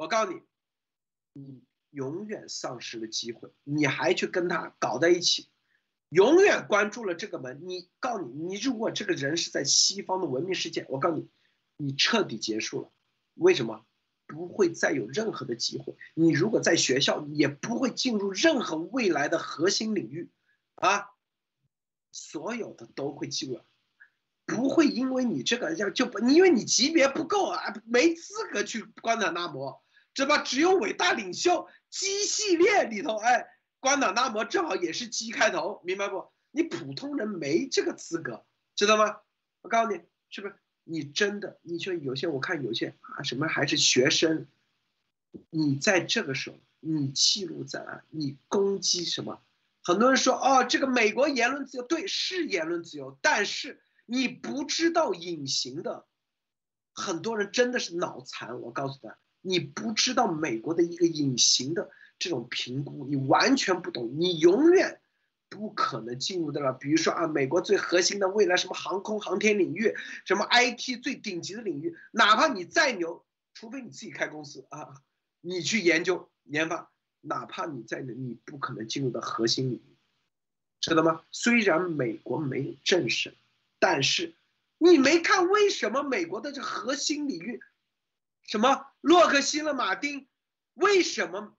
[0.00, 0.40] 我告诉你，
[1.32, 3.50] 你永远丧失了机会。
[3.64, 5.48] 你还去跟他搞在一起，
[6.08, 7.60] 永远关注了这个门。
[7.64, 11.28] 你告诉你，你如果这个人是在西方的文明世界，我告诉你，
[11.76, 12.90] 你彻底结束了。
[13.34, 13.84] 为什么？
[14.26, 15.96] 不会再有任何的机会。
[16.14, 20.30] 你如果在学校，也不会进入任何未来的核心领域，
[20.74, 21.10] 啊，
[22.12, 23.60] 所有的都会进入，
[24.46, 29.82] 不会因为你这个要就不，因为你级别不够啊，没资格去关塔那摩，
[30.14, 30.42] 知道吧？
[30.42, 33.46] 只有伟大领袖鸡系列里头，哎，
[33.80, 36.32] 关塔那摩正好也是鸡开头，明白不？
[36.50, 38.44] 你普通人没这个资格，
[38.76, 39.16] 知道吗？
[39.62, 40.56] 我告诉你，是不是？
[40.84, 44.46] 你真的，你说有些我看有些啊，什么还是学生，
[45.50, 49.40] 你在这个时候，你记录在案，你攻击什么？
[49.82, 56.06] 很多人说哦，这个美国言论自由，对，是言论自由，但是你不知道隐形的，
[56.92, 58.60] 很多人真的是脑残。
[58.60, 65.00] 我告诉他，你不知道美国的一个隐形的这种评估，你完全不懂，你永远。
[65.54, 75.00] 不可能进入的了，比如说啊，美国最核心的未来什么航空航天领域，什么 IT 最顶级的领域，哪怕你再牛，除非你自己开公司啊，
[75.40, 76.90] 你去研究研发，
[77.20, 79.96] 哪怕你再牛，你不可能进入到核心领域，
[80.80, 81.22] 知道吗？
[81.30, 83.32] 虽然美国没有政审，
[83.78, 84.34] 但是
[84.78, 87.62] 你没看为什么美国的这核心领域，
[88.42, 90.26] 什么洛克希勒马丁，
[90.74, 91.54] 为什么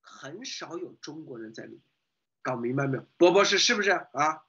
[0.00, 1.80] 很少有中国人在里面？
[2.46, 4.45] 搞明白没有，波波是是不是啊？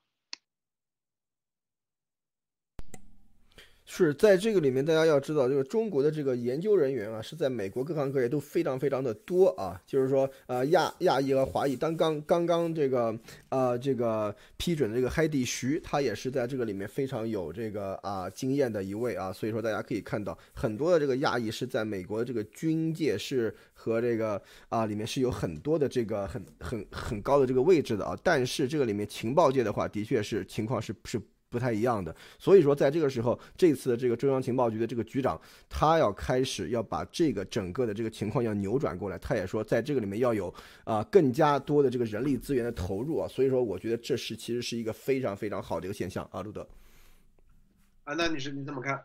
[3.90, 9.82] 是在这个里面，大家要知道，就是中国的这个研究人员啊，是在美国各行各业都非常非常的多啊。
[9.88, 19.32] 就是说，呃，亚亚裔和华裔，刚刚刚刚这个呃这个批准的这个海地徐，他也是在这个里面非常有这个啊经验的一位啊。
[19.32, 28.18] 所以说，大家可以看到很多的这个亚裔是在美国的这个军界是和这个啊里面是有很多的这个很很很高的这个位置的啊。
[28.22, 31.22] 但是这个里面情报界的话，的确是情况是是。
[31.50, 39.18] 不太一样的，所以说在这个时候，这次的这个中央情报局的这个局长，他要开始要把这个整个的这个情况要扭转过来。
[39.18, 43.28] 他也说，在这个里面要有啊更加多的这个人力资源的投入啊。
[43.28, 46.68] 所以说，我觉得这是其实是一个非常非常好的一个现象啊，路德。
[48.04, 49.02] 啊，那女士你怎么看？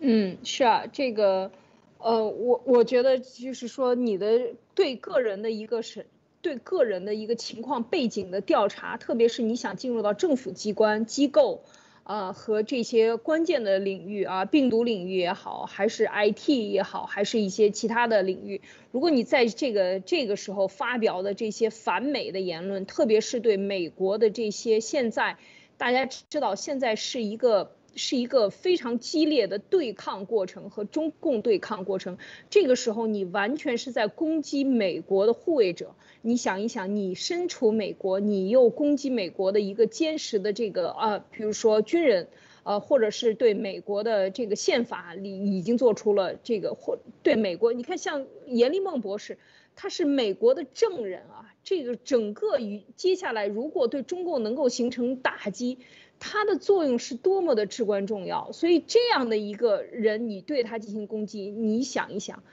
[0.00, 1.50] 嗯，是啊，这个，
[1.98, 6.06] 呃，我我觉得就是说你的对个人的一个审。
[6.42, 11.62] 对个人的一个情况背景的调查，特别是你想进入到政府机关机构，
[12.02, 25.36] 啊和这些关键的领域啊，病毒领域也好，还是 IT 也好，还是一些其他的领域，如果你在这个这个时候发表的这些反美的言论，特别是对美国的这些现在，
[25.76, 27.72] 大家知道现在是一个。
[28.00, 32.16] 是一个非常激烈的对抗过程和中共对抗过程。
[32.48, 35.94] 这个时候，你完全是在攻击美国的护卫者。
[36.22, 42.28] 你想一想，你身处美国，你又攻击美国的一个坚实的这个啊，比如说军人，
[42.62, 49.38] 呃，或者是对美国的这个宪法里已经做出了这个或对美国，你看像严立梦博士。
[49.76, 55.78] 他是美国的证人啊，这个整个与接下来如果对中共能够形成打击，
[56.20, 58.52] 它的作用是多么的至关重要。
[58.52, 62.44] 所以这样的一个人，你对他进行攻击，你想一想，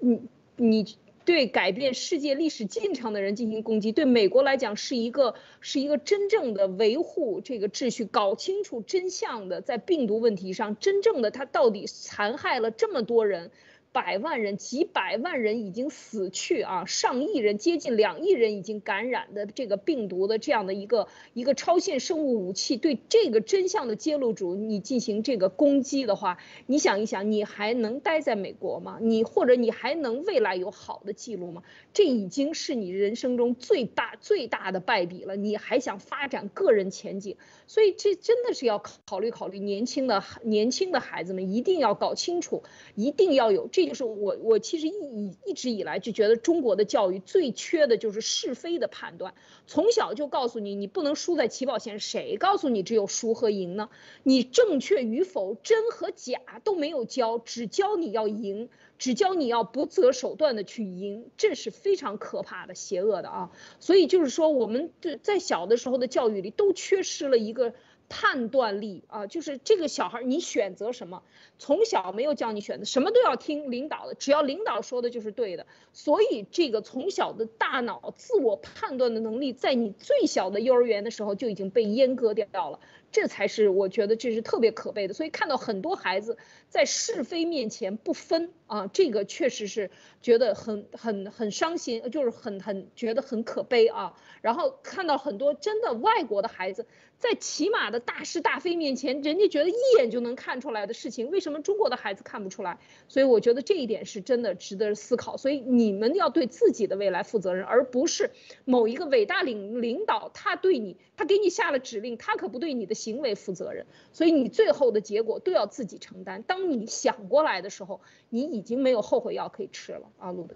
[0.00, 0.22] 你
[0.56, 13.52] 你对改变世界历史进程的人进行攻击，对美国来讲是一个是一个真正的维护这个秩序、搞清楚真相的，在病毒问题上，真正的他到底残害了这么多人。
[13.92, 28.98] 百万人、几百万人已经死去啊，上亿人、接近两亿人已经感染的这个病毒的这样的一个一个超限生物武器，对这个真相的揭露主你进行这个攻击的话，你想一想，你还能待在美国吗？
[29.02, 31.64] 你或者你还能未来有好的记录吗？
[31.92, 37.36] 这已经是你人生中最大最大的败笔了，你还想发展个人前景？
[37.66, 42.62] 所以这真的是要考虑考虑年轻的年轻的孩子们一定要搞清楚，
[42.94, 43.79] 一定要有这。
[43.80, 49.32] 这就是我，我其实一一直以来就觉得中国的教育最缺的就是是非的判断。
[49.66, 53.88] 从小就告诉你，你不能输在起跑线，谁告诉你只有输和赢呢？
[54.22, 63.50] 你正确与否、真和假都没有教，只教你要赢，只教你要不择手段的去赢，这是非常可怕的、邪恶的啊！
[63.78, 64.90] 所以就是说，我们
[65.22, 67.72] 在小的时候的教育里都缺失了一个。
[68.10, 71.22] 判断力啊，就是这个小孩，你选择什么，
[71.58, 75.66] 从小没有教你选择，什么都要听领导的，只要领导说的就是对的。
[75.94, 82.80] 所以这个从小的大脑自我判断的能力，在你最小的幼儿园的时候就已经被阉割掉了。
[83.12, 89.90] 这才是我觉得这是特别可悲的，所以看到很多孩子在是非面前不分啊，这个确实是
[90.22, 94.14] 觉得很很很伤心，就是很很觉得很可悲啊。
[94.42, 96.86] 然后看到很多真的外国的孩子
[97.18, 102.78] 在起码的大是大非面前，人家觉得一眼就能看出来的事情，为什么中国的孩子看不出来？
[103.08, 105.36] 所以我觉得这一点是真的值得思考。
[105.36, 108.30] 所以你们要对自己的未来负责任，而不是
[108.64, 112.99] 某一个伟大领领导他对你，他给你下了指令，他可不对你的。
[113.00, 116.42] 行为负责任，所以你最后的结果都要自己承担。
[116.42, 120.54] 当你想过来的时候，你已经没有后悔药可以吃了啊，路德。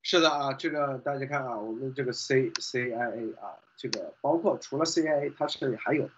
[0.00, 6.08] 是的啊，这个大家看啊，我们这个 C C I A 啊，这个包括除了 C I A，它是还有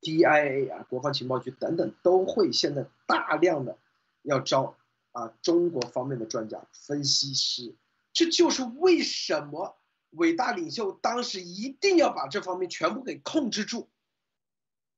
[0.00, 3.78] D I A 啊，国防情报局等等，都会现在大量的
[4.22, 4.76] 要招
[5.12, 7.74] 啊中国方面的专家分析师。
[8.12, 9.76] 这就是为什么。
[10.14, 13.88] 伟大领袖当时一定要把这方面全部给控制住，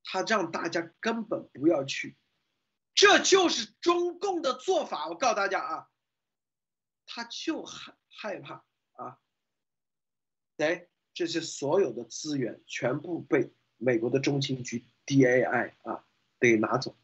[0.04, 2.16] 他让大家根本不要去，
[2.94, 5.08] 这就是中共的做法。
[5.08, 5.88] 我告诉大家啊，
[7.06, 9.18] 他就害害怕啊，
[10.58, 16.04] 哎，这些所有的资源全部被美国的中情局 DAI 啊
[16.38, 16.96] 给拿走，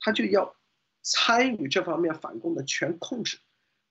[0.00, 0.56] 他就要
[1.02, 3.38] 参与这方面反攻的全控制，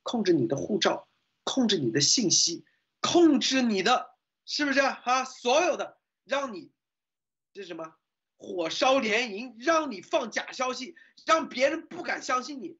[0.03, 1.07] 控制你的护照，
[1.43, 2.65] 控制你的信息。
[3.01, 5.23] 控制你的，是不是啊？
[5.25, 6.71] 所有的让你，
[7.53, 7.95] 这是什么？
[8.37, 12.79] 火烧连营，让你放假消息，让别人不敢相信你。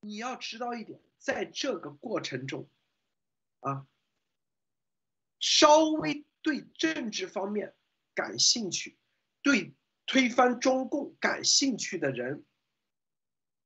[0.00, 2.70] 你要知道一点，在这个过程中，
[3.60, 3.86] 啊，
[5.40, 7.74] 稍微对政治方面
[8.14, 8.96] 感兴趣，
[9.42, 9.74] 对
[10.06, 12.44] 推翻中共感兴趣的人，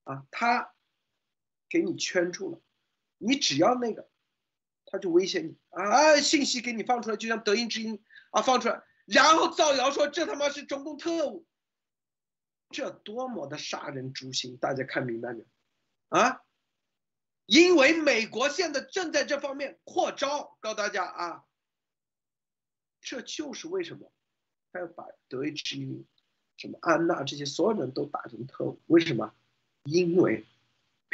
[0.04, 0.74] 啊，他
[1.68, 2.60] 给你圈住了，
[3.18, 4.10] 你只要那个。
[4.94, 6.20] 他就威胁你啊！
[6.20, 11.44] 信息给你放出来，就像德音之音啊放出来，然后造谣说这他妈是中共特务，
[12.70, 14.56] 这多么的杀人诛心！
[14.56, 15.46] 大家看明白没有？
[16.10, 16.42] 啊！
[17.46, 21.44] 因为美国现在正在这方面扩招，告诉大家啊，
[23.00, 24.12] 这就是为什么
[24.70, 26.06] 他要把德意之音、
[26.56, 28.80] 什么安娜这些所有人都打成特务？
[28.86, 29.34] 为什么？
[29.82, 30.46] 因为。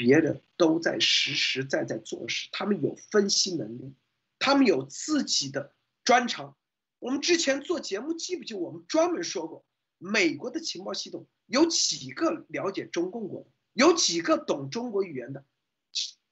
[0.01, 3.95] 别人都在实实在在做事，他们有分析能力，
[4.39, 6.57] 他们有自己的专长。
[7.01, 8.55] 我们之前做节目，记不记？
[8.55, 9.63] 我们专门说过，
[9.99, 15.45] 美国的情报系统有几个了解中共国的，有几个懂中国语言的，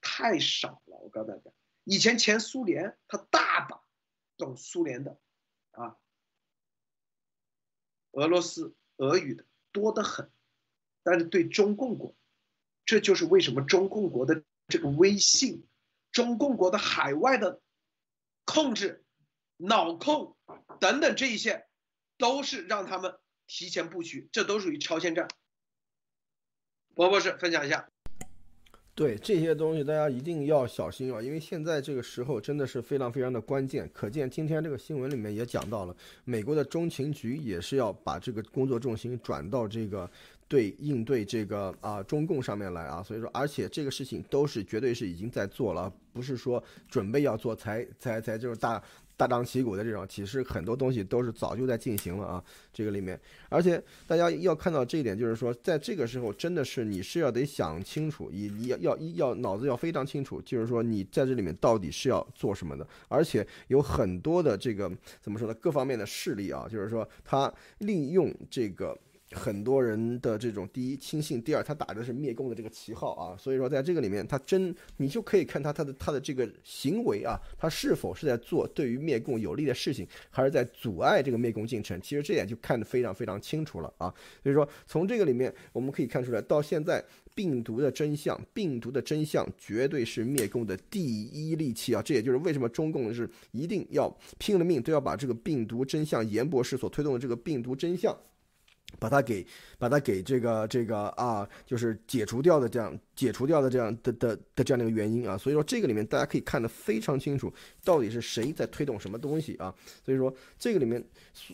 [0.01, 0.97] 太少了。
[0.97, 1.51] 我告诉大家，
[1.83, 3.83] 以前前苏联他大把
[4.35, 5.19] 懂苏联的，
[5.69, 5.95] 啊，
[8.13, 10.31] 俄罗斯俄语的多得很，
[11.03, 12.15] 但是对中共国。
[12.89, 15.63] 这就是为什么中共国的这个微信，
[16.11, 17.61] 中共国的海外的
[18.45, 19.03] 控制、
[19.57, 20.35] 脑控
[20.79, 21.67] 等等这一些，
[22.17, 23.13] 都是让他们
[23.45, 25.27] 提前布局，这都属于超限战。
[26.95, 27.87] 博博士分享一下。
[28.95, 33.87] 对这些东西，大家一定要小心啊，因为现在这个时候真的是非常非常的关键。
[33.93, 40.09] 可见今天这个新闻里面也讲到了，美国的中情局也是要把这个工作重心转到这个
[40.49, 43.01] 对应对这个啊中共上面来啊。
[43.01, 48.83] 所以说，而且这个事情都是绝对是已经在做了，不是说准备要做才才才就是大。
[49.19, 53.19] 大张旗鼓的这种，其实很多东西都是早就在进行了啊，这个里面，
[53.49, 64.89] 而且大家要看到这一点，就是说，在这个时候，真的是你是要得想清楚，你你要要要脑子要非常清楚，就是说你在这里面到底是要做什么的，而且有很多的这个
[65.19, 68.97] 怎么说呢，各方面的势力啊，就是说他利用这个。
[69.31, 81.99] 很多人的这种第一轻信，第二他打的是灭共的这个旗号啊，所以说在这个里面，他真你就可以看他他的他的这个行为啊，他是否是在做对于灭共有利的事情，还是在阻碍这个灭共进程？
[82.01, 84.11] 其实这点就看得非常非常清楚了啊。
[84.41, 87.03] 所以说从这个里面我们可以看出来，到现在
[87.35, 92.01] 病毒的真相，病毒的真相绝对是灭共的第一利器啊。
[92.01, 98.17] 这也就是为什么中共是一定要拼了命都要把这个病毒真相，严博士所推动的这个病毒真相。
[98.97, 99.45] 把它给，
[99.77, 109.73] 把它给这个这个啊，就是解除掉的这样，解除掉的这样的的的这样的一个原因啊，所以说这个里面大家可以看得非常清楚，到底是谁在推动什么东西啊？
[110.03, 111.03] 所以说这个里面，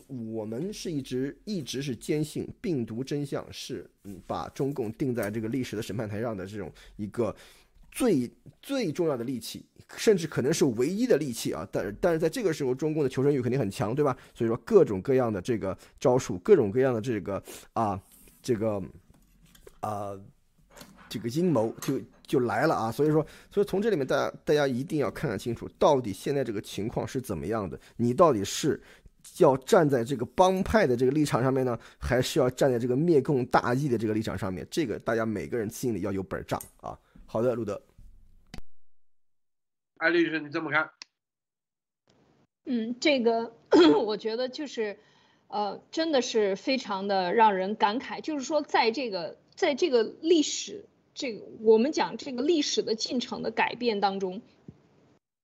[0.07, 7.35] 我们是一直一直是坚信病毒真相是嗯，把中共定在这个历史的审判台上的这种一个。
[7.95, 8.29] 最
[8.61, 9.65] 最重要的利器，
[9.95, 11.65] 甚至可能是唯一的利器啊！
[11.71, 14.15] 但但是在这个时候，中共的求生欲肯定很强，对吧？
[14.33, 17.41] 所以说各种各样的这个招数，各种各样的这个
[17.71, 17.97] 啊，
[18.41, 18.83] 这个
[19.79, 20.11] 啊，
[21.07, 22.91] 这个阴谋就就来了啊！
[22.91, 27.79] 所以说，所以从这里面，大家大家一定要看得清楚，到底现在这个情况是怎么样的？
[27.95, 28.81] 你到底是
[29.37, 34.67] 要站在这个帮派的这个立场上面呢，还是要站在这个灭共大义的这个立场上面？
[34.69, 36.99] 这个大家每个人心里要有本账啊！
[37.27, 37.81] 好的，路德。
[39.97, 40.91] 艾律师，你怎么看？
[42.65, 43.55] 嗯，这个
[44.05, 44.99] 我觉得就是，
[45.47, 48.21] 呃，真的是非常的让人感慨。
[48.21, 54.41] 就是说，在这个在这个历史，这个我们讲这个历史的进程的改变当中，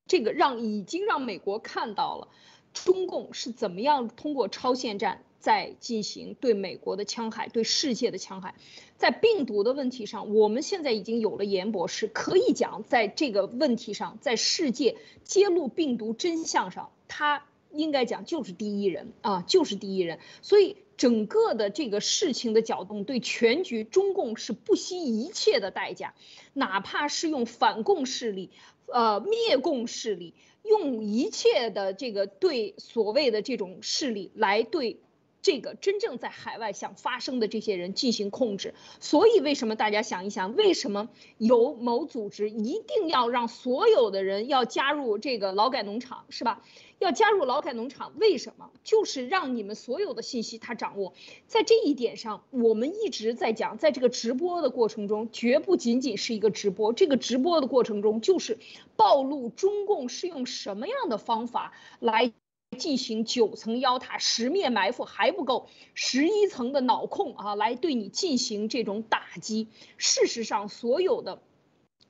[0.06, 2.28] 这个让已经让美国看到了
[2.74, 5.24] 中共是怎么样通过超限战。
[5.42, 8.54] 在进行对美国的戕害，对世界的戕害，
[8.96, 20.20] 在病毒的问题上，我们现在已经有了严博士，可以讲在这个问题上，在世界揭露病毒真相上，他应该讲就是第一人啊，就是第一人。
[20.44, 26.14] 所以整个的这个事情的搅动，对全局，中共是不惜一切的代价，
[26.54, 28.52] 哪怕是用反共势力，
[28.86, 35.00] 呃，灭共势力，用一切的这个对所谓的这种势力来对。
[35.42, 46.62] 这个真正在海外想发生的这些人进行控制，所以为什么大家想一想，为什么有某组织一定要让所有的人要加入这个劳改农场，是吧？
[47.00, 48.70] 要加入劳改农场，为什么？
[48.84, 51.14] 就是让你们所有的信息他掌握。
[51.48, 58.60] 在这一点上，我们一直在讲，在这个直播的过程中，绝不仅仅是一个直播，这个直播的过程中就是
[58.96, 62.32] 暴露中共是用什么样的方法来。
[62.78, 69.68] 进行九层妖塔、十面埋伏还不够，十一层的脑控啊，来对你进行这种打击。
[69.98, 71.42] 事实上，所有的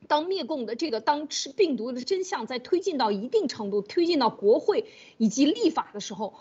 [0.06, 4.86] 当灭共的这个当吃病毒的真相在推进到一定程度，推进到国会
[5.18, 6.34] 以及立法的时候。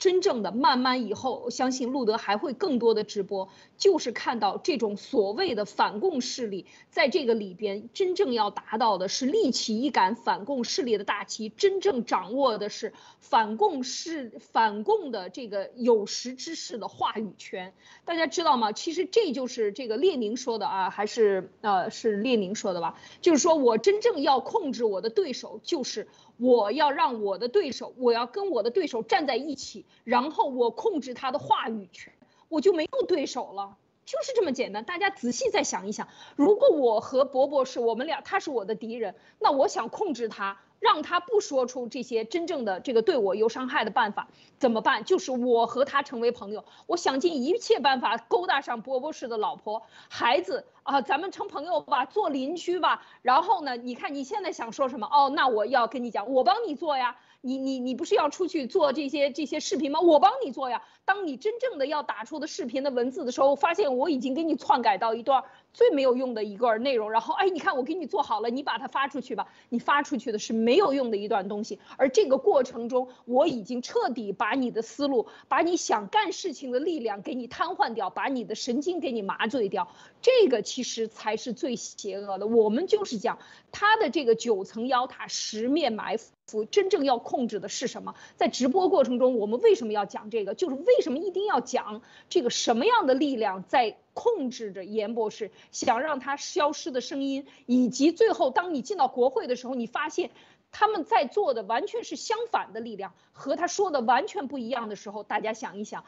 [0.00, 17.74] 真正的慢慢以后，我相信路德还会更多的直播，就是看到这种所谓的反共势力在这个里边，真正要达到的是立起一杆反共势力的大旗，真正掌握的是反共势反共的这个有识之士的话语权。
[18.06, 18.72] 大家知道吗？
[18.72, 22.98] 其实这就是这个列宁说的啊，还是呃是列宁说的吧？
[23.20, 26.08] 就是说我真正要控制我的对手，就是。
[26.40, 32.14] 我要让我的对手，我要跟我的对手站在一起，然后我控制他的话语权，
[32.48, 33.76] 我就没有对手了，
[34.06, 34.82] 就是这么简单。
[34.86, 40.58] 大家仔细再想一想，如果我和伯伯是我们俩，他是我的敌人，那我想控制他。
[40.80, 44.28] 让他不说出这些真正的这个对我有伤害的办法
[44.58, 45.04] 怎么办？
[45.04, 53.06] 就是我和他成为朋友，我想尽一切办法勾搭上波波式的老婆孩子啊，咱们成朋友吧，做邻居吧。
[53.22, 55.06] 然后呢，你看你现在想说什么？
[55.06, 57.16] 哦，那我要跟你讲，我帮你做呀。
[57.42, 60.00] 你你你不是要出去做这些这些视频吗？
[60.00, 60.82] 我帮你做呀。
[61.06, 65.42] 当你真正的要打出的视频的文字的时候，发现我已经给你篡改到一段
[65.74, 67.10] 最没有用的一段内容。
[67.10, 69.46] 然后哎，你看我给你做好了，你把它发出去吧。
[69.68, 70.70] 你发出去的是没。
[70.70, 71.80] 没有用的一段东西。
[71.96, 79.88] 而这个过程中，我已经彻底把你的思路，把你想干事情的力量给你瘫痪掉，把你的神经给你麻醉掉。
[80.22, 82.46] 这个其实才是最邪恶的。
[82.46, 83.40] 我们就是讲
[83.72, 86.64] 他的这个九层妖塔，十面埋伏。
[86.70, 88.14] 真正要控制的是什么？
[88.36, 90.54] 在直播过程中，我们为什么要讲这个？
[90.54, 100.30] 就是为什么一定要讲这个什么样的力量在控制着严博士，想让他消失的声音，以及最后当你进到国会的时候，你发现
[100.72, 106.04] 他们在做的完全是相反的力量，和他说的完全不一样的时候，大家想一想。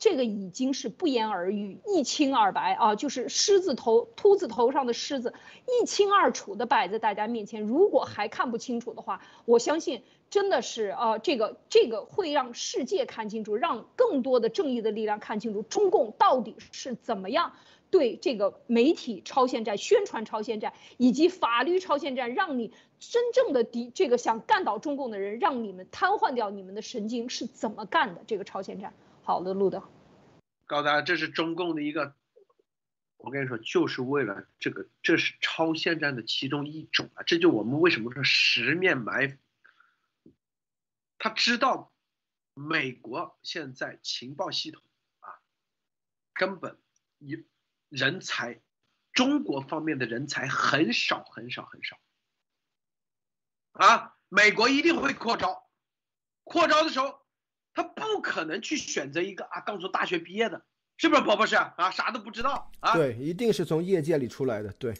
[0.00, 5.34] 这个已经是不言而喻、一清二白啊，就是狮子头、秃子头上的狮子，
[5.66, 7.62] 一清二楚的摆在大家面前。
[7.62, 17.54] 如果还看不清楚的话，我相信真的是啊，这个这个会让世界看清楚，让更多的正义的力量看清楚，中共到底是怎么样
[17.90, 28.22] 对这个媒体超限战、宣传超限战以及法律超限战，让你真正的敌这个想干倒中共的人，让你们瘫痪掉你们的神经是怎么干的？
[28.26, 28.92] 这个超限战。
[29.22, 29.82] 好的，录的。
[30.66, 32.12] 告诉大家，这是中共的一个，
[33.16, 37.22] 我跟你说，就是为了这个，这是超限战的其中一种啊。
[37.26, 39.38] 这就我们为什么说十面埋伏。
[41.18, 41.92] 他知道
[42.54, 44.82] 美国现在情报系统
[45.20, 45.40] 啊，
[46.32, 46.78] 根本
[47.18, 47.44] 一
[47.88, 48.60] 人才，
[49.12, 51.98] 中国方面的人才很少很少很少。
[53.72, 55.68] 啊，美国一定会扩招，
[56.44, 57.26] 扩招的时候。
[57.74, 60.66] 他不可能去选择一个啊，刚从大学毕业的，
[60.96, 61.92] 是不是，宝博士啊？
[61.92, 62.94] 啥都不知道啊？
[62.94, 64.92] 对，一定是从业界里出来的，对，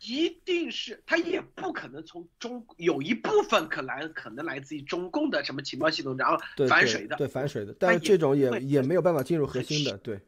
[0.00, 6.36] 一定是他也不可能从中有一部分可来可能来自于中共的什么情报系统，然后
[6.68, 10.20] 反水的，对反水的，但是这种也也没有办法进入核心的，对。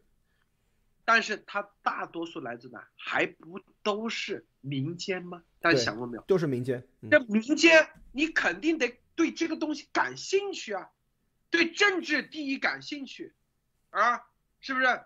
[1.05, 2.87] 但是它大多数来自哪？
[2.95, 5.43] 还不都是民间吗？
[5.59, 6.23] 大家想过没有？
[6.27, 6.87] 都是民间。
[7.01, 10.91] 那民间，你肯定得对这个东西感兴趣啊。
[11.51, 13.33] 对政治第一感兴趣，
[13.89, 14.21] 啊，
[14.61, 15.01] 是不是？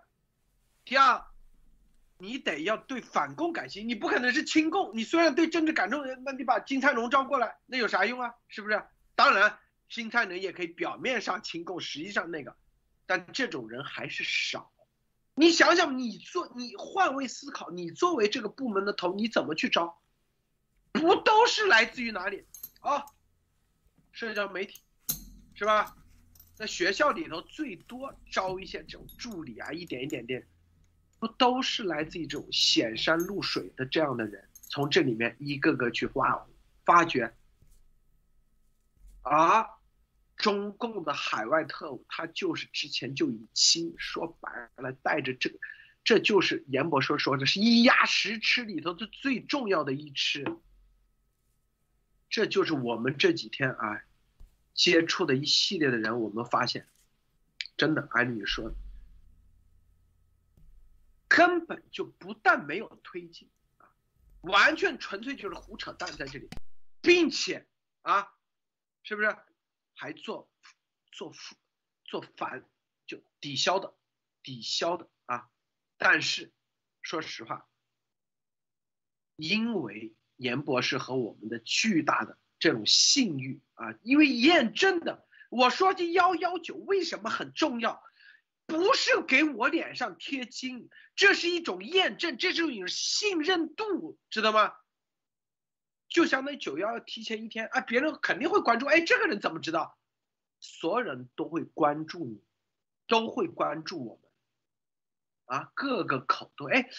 [0.83, 1.23] 第二，
[2.23, 4.95] 你得要对反共感兴，你不可能是亲共。
[4.95, 8.33] 你虽然对政治感重，那你把金灿荣招过来，那有啥用啊？
[8.47, 8.81] 是不是？
[9.13, 9.59] 当然，
[9.89, 12.55] 金灿荣也可以表面上亲共，实际上那个，
[13.05, 14.71] 但这种人还是少。
[15.35, 19.99] 你想想，你做你换位思考，你作为这个部门的头，你怎么去招？
[20.93, 22.45] 不都是来自于哪里
[22.79, 23.03] 啊？
[24.13, 24.81] 社交媒体，
[25.55, 25.93] 是吧？
[26.55, 30.47] 在学校里头，最多招一些这种助理啊，一点一点点，
[31.23, 36.45] 不都是来自于这种显山露水的这样的人，从这里面一个个去挖
[36.83, 37.33] 发掘。
[39.21, 39.65] 而
[40.35, 45.57] 中共的海外特务，他就是之前就已经说白了，带着这个，
[46.03, 50.43] 这就是严博说说的是一鸭十吃里头的最重要的一吃。
[52.29, 54.03] 这就是我们这几天啊。
[54.73, 56.85] 接触的一系列的人，我们发现，
[57.77, 58.73] 真的按你说，
[61.35, 63.89] 根本就不但没有推进啊，
[64.41, 66.47] 完全纯粹就是胡扯淡在这里，
[67.01, 67.67] 并且
[68.03, 68.31] 啊，
[69.01, 69.35] 是不是
[69.95, 70.47] 还做
[71.11, 71.33] 做
[72.03, 72.63] 做反
[73.07, 73.95] 就抵消的
[74.43, 75.49] 抵消的啊？
[75.97, 76.53] 但是
[77.01, 77.67] 说实话，
[79.35, 82.37] 因为严博士和我们的巨大的。
[82.59, 88.01] 这种信誉啊，因为验证的，我说这幺幺九为什么很重要？
[88.73, 94.73] 不是给我脸上贴金，这是一种验证，这是一种信任度，知道吗？
[96.09, 99.95] 就相当于九幺幺提前一天啊，别人肯定会关注，哎，这个人怎么知道？
[100.59, 102.43] 所有人都会关注你，
[103.05, 106.89] 都会关注我们，啊，各个口都哎，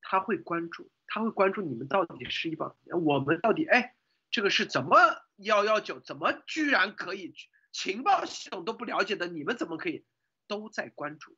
[0.00, 3.96] 他会关注，他会关注你们到底是一帮，我们到底哎。
[4.32, 4.96] 这个是怎么
[5.38, 5.98] 幺幺九？
[5.98, 7.34] 怎么居然可以
[7.72, 9.26] 情报系统都不了解的？
[9.26, 10.04] 你们怎么可以
[10.50, 11.36] 都在关注？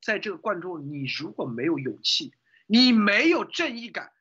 [0.00, 2.32] 在这个关注，你如果没有勇气，
[2.68, 4.12] 你没有正义感，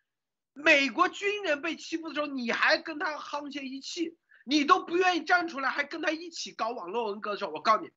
[0.53, 7.91] 美国军人被欺负的时候，你还跟他沆瀣一气，你都不愿意站出来，还跟他一起搞网络文革的时候，我告诉你，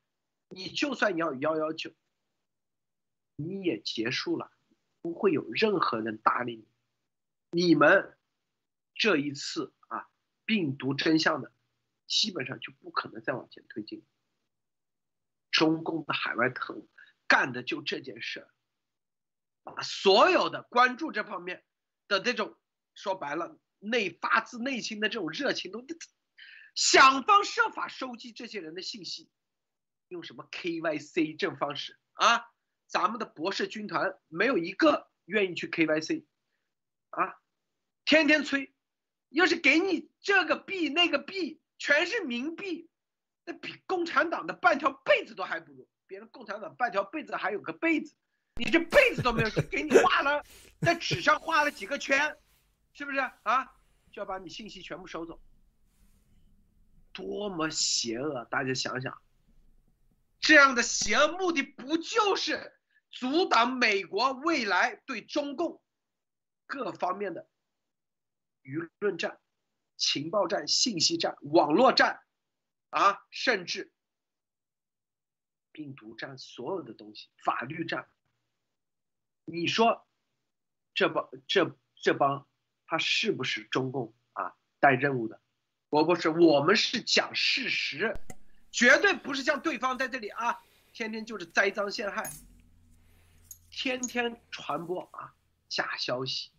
[0.50, 1.90] 你就算你要幺幺九，
[3.36, 4.52] 你也结束了，
[5.00, 6.66] 不会有任何人搭理
[7.50, 8.14] 你，你们。
[8.94, 10.06] 这一次啊，
[10.44, 11.50] 病毒真相的，
[12.06, 14.04] 基本上就不可能再往前推进。
[15.52, 16.90] 中共的海外特务
[17.28, 18.48] 干的就这件事，
[19.62, 21.64] 把所有的关注这方面
[22.08, 22.58] 的这种
[22.96, 25.84] 说白了内发自内心的这种热情，都
[26.74, 29.30] 想方设法收集这些人的信息，
[30.08, 32.46] 用什么 KYC 这种方式啊？
[32.88, 36.26] 咱们的博士军团没有一个愿意去 KYC，
[37.10, 37.34] 啊，
[38.04, 38.74] 天天催。
[39.30, 42.90] 要是给你这个币那个币全是冥币，
[43.44, 45.88] 那比共产党的半条被子都还不如。
[46.06, 48.14] 别人共产党半条被子还有个被子，
[48.56, 50.44] 你这被子都没有，给你画了，
[50.80, 52.36] 在纸上画了几个圈，
[52.92, 53.64] 是不是啊？
[54.10, 55.40] 就要把你信息全部收走，
[57.14, 58.44] 多么邪恶！
[58.50, 59.22] 大家想想，
[60.38, 62.76] 这样的邪恶目的不就是
[63.10, 65.82] 阻挡美国未来对中共
[66.66, 67.48] 各方面的
[68.62, 69.40] 舆论战、
[69.96, 72.20] 情报战、信息战、网络战
[72.92, 73.90] 啊，甚至
[75.72, 78.06] 病毒占所有的东西、法律占？
[79.46, 80.06] 你说
[80.94, 82.46] 这帮这这帮？
[82.84, 85.40] 他是不是中共啊带任务的？
[85.88, 88.14] 我不是，我们是讲事实，
[88.70, 90.62] 绝对不是像对方在这里啊，
[90.92, 92.30] 天天就是栽赃陷害，
[93.70, 95.34] 天天传播啊
[95.70, 96.50] 假消息、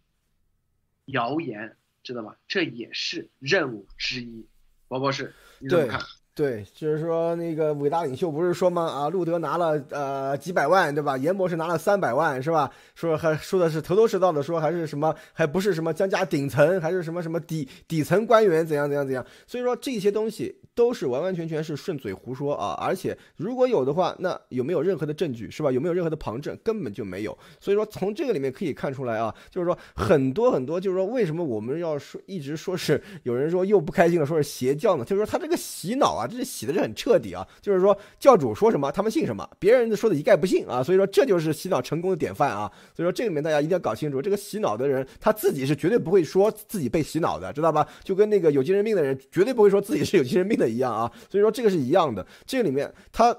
[1.06, 2.40] 谣言，知道吧？
[2.48, 4.50] 这也是任务之一。
[4.88, 6.02] 王博士，你怎么看？
[6.36, 8.82] 对，就是说那个伟大领袖不是说吗？
[8.86, 11.16] 啊，路德拿了呃几百万，对吧？
[11.16, 12.72] 严博士拿了三百万，是吧？
[12.96, 19.24] 说还说的是头头是道的，说还是什么，还不是什么江家顶层，还是什么什么底底层官员怎样怎样怎样。
[19.46, 22.76] 所以说这些东西都是完完全全是顺嘴胡说啊！
[22.82, 25.72] 而且如果有的话，那有没有任何的证据，是吧？
[25.72, 26.58] 有没有任何的旁证？
[26.64, 27.38] 根本就没有。
[27.60, 35.06] 所以说从这个里面可以看出来啊，就是说很多很多，就是说为什么我们要说一直说是有人说又不开心了，说是邪教呢？
[35.06, 36.23] 就是说他这个洗脑啊。
[36.24, 42.72] 啊这是洗的是很彻底啊，就是说教主说什么，他们信什么，别人说的一概不信啊，所以说这就是洗脑成功的典范啊。
[42.96, 47.88] 所以说这里面大家一定要搞清楚，这个洗脑的人他自己是绝对不会说自己被洗脑的，知道吧？
[48.04, 51.12] 就跟那个有精神病的人绝对不会说自己是有精神病的一样啊。
[51.30, 53.36] 所以说这个是一样的，这里面他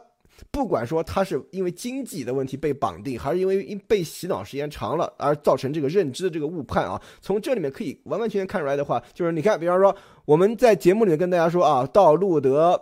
[0.51, 9.95] 不管说他是因为经济的问题被绑定，还是因为被洗脑时间长了而造成这个认知的这个误判啊，从这里面可以完完全全看出来的话，就是你看，比方说。
[10.27, 12.81] 我们在节目里面跟大家说啊，道路德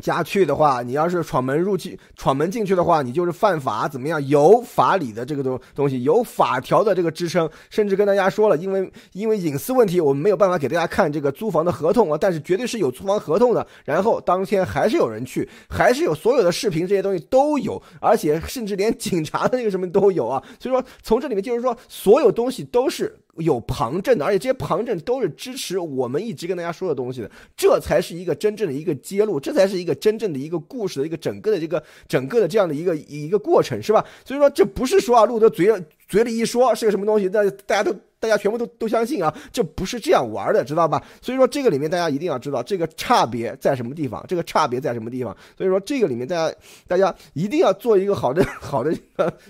[0.00, 4.26] 家去的话，你要是闯门入去、闯门进去的话，你就是犯法，怎么样？
[4.26, 13.66] 有法理的这个东东西，有法条的这个支撑，甚至跟大家说了，因为因为隐私问题，我们没有办法给大家看这个租房的合同啊，但是绝对是有租房合同的。
[13.84, 20.42] 然后当天还是有人去，还是有所有的视频这些东西都有，而且甚至连警察的那个什么都有啊。
[20.58, 23.14] 所以说，从这里面就是说，所有东西都是。
[23.38, 34.04] 有旁证的，而且这些旁证都是支持我们一直跟大家说的东西的，这才是一个真正的一个揭露，这才是一个真正的一个故事的一个整个的这个整个的这样的一个一个过程，是吧？
[34.24, 35.72] 所以说这不是说啊，路德嘴
[36.06, 41.02] 嘴里一说是个什么东西，大大家都大家全部都都相信啊，这不是这样玩的，知道吧？
[41.22, 45.34] 所以说这个里面大家一定要知道这个差别在什么地方，这个差别在什么地方？
[45.56, 46.54] 所以说这个里面大家
[46.86, 48.94] 大家一定要做一个好的好的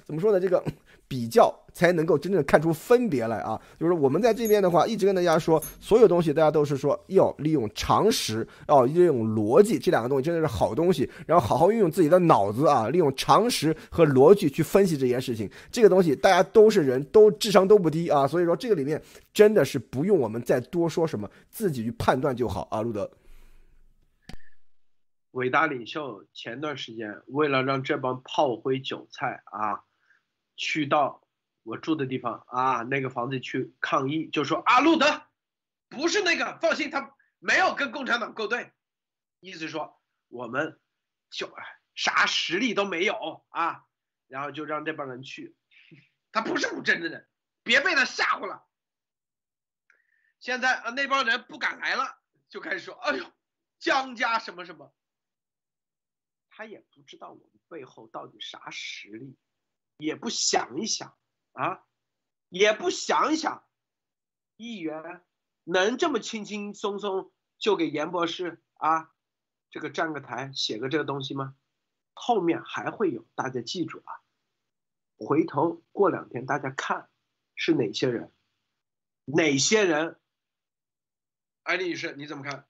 [0.05, 0.39] 怎么说呢？
[0.39, 0.63] 这个。
[1.09, 3.61] 比较才能够真正看出分别来啊！
[3.79, 11.09] 就是我们在这边的话，一直跟大家说，所有东西大家都是说要利用常识，要利用逻辑，这两个东西真的是好东西。
[11.27, 15.51] 然后好好运用自己的脑子啊，利用常识和逻辑去分析这件事情。
[15.71, 19.01] 这个东西大家都是人都智商都不低啊，所以说这个里面
[19.33, 22.83] 真的是不用我们再多说什么，自己去判断就好啊。
[22.83, 23.11] 路德，
[25.31, 29.81] 伟大领袖前段时间为了让这帮炮灰韭菜啊。
[30.55, 31.23] 去到
[31.63, 35.27] 我住的地方啊，那个房子去抗议，就说啊，路德
[35.89, 38.73] 不是那个，放心，他没有跟共产党勾兑，
[39.41, 40.81] 意思说我们
[41.31, 41.55] 就
[41.95, 43.85] 啥实力都没有啊，
[44.27, 45.55] 然后就让这帮人去，
[46.33, 47.29] 他不是不真的人，
[47.63, 48.67] 别被他吓唬了。
[50.41, 53.33] 现在啊，那帮人不敢来了，就开始说，哎呦，
[53.79, 54.93] 江家什么什么，
[56.51, 59.37] 他也不知道我们背后到底啥实力。
[59.99, 61.17] 也不想一想
[61.53, 61.85] 啊，
[62.49, 63.65] 也不想想，
[64.57, 65.23] 议员
[65.65, 69.13] 能这么轻轻松松就给严博士啊
[69.71, 71.57] 这个站个台写个这个东西吗？
[72.15, 74.21] 后面还会有，大家记住啊，
[75.17, 77.09] 回头过两天大家看
[77.55, 78.35] 是哪些人，
[79.25, 80.21] 哪些人？
[81.63, 82.67] 艾丽女士你怎么看？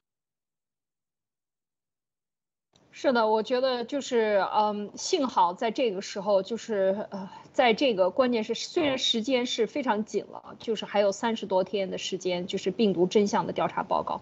[2.95, 14.21] 是的，我觉得就是，嗯，幸好在这个时候，就是呃，在这个关键是，虽然时间是非常紧了，就是还有三十多天的时间，就是病毒真相的调查报告，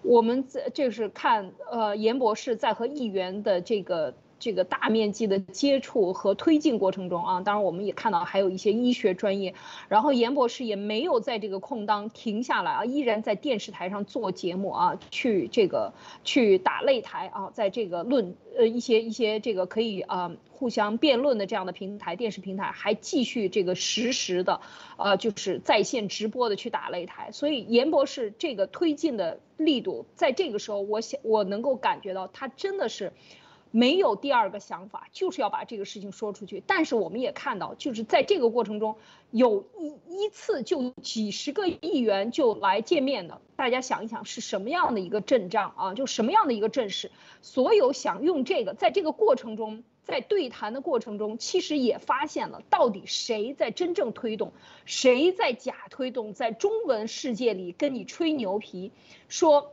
[0.00, 9.54] 我们在就是看，呃，严博士在和议员的这个这个大面积的接触和推进过程中啊，当然我们也看到还有一些医学专业，
[9.88, 15.92] 然后严博士也没有在这个空档停下来啊，依然在电视台上做节目啊，去这个
[16.24, 24.62] 去打擂台啊，在这个论呃一些一些这个可以啊互相辩论的这样的平台电视平台，还继续这个实时的
[24.96, 33.12] 呃就是在线直播的去打擂台，所以严博士这个推进的力度，在这个时候，我想我能够感觉到他真的是。
[33.70, 36.62] 没有第二个想法，就是要把这个事情说出去。
[36.66, 38.96] 但是我们也看到，就是在这个过程中，
[39.30, 43.40] 有一一次就有几十个议员就来见面的。
[43.56, 45.94] 大家想一想，是什么样的一个阵仗啊？
[45.94, 47.10] 就什么样的一个阵势？
[47.42, 54.52] 所有想用这个，在这个过程中，在对谈的过程中，其实也发现了到底谁在真正推动，
[54.84, 58.90] 谁在假推动，在中文世界里跟你吹牛皮，
[59.28, 59.72] 说。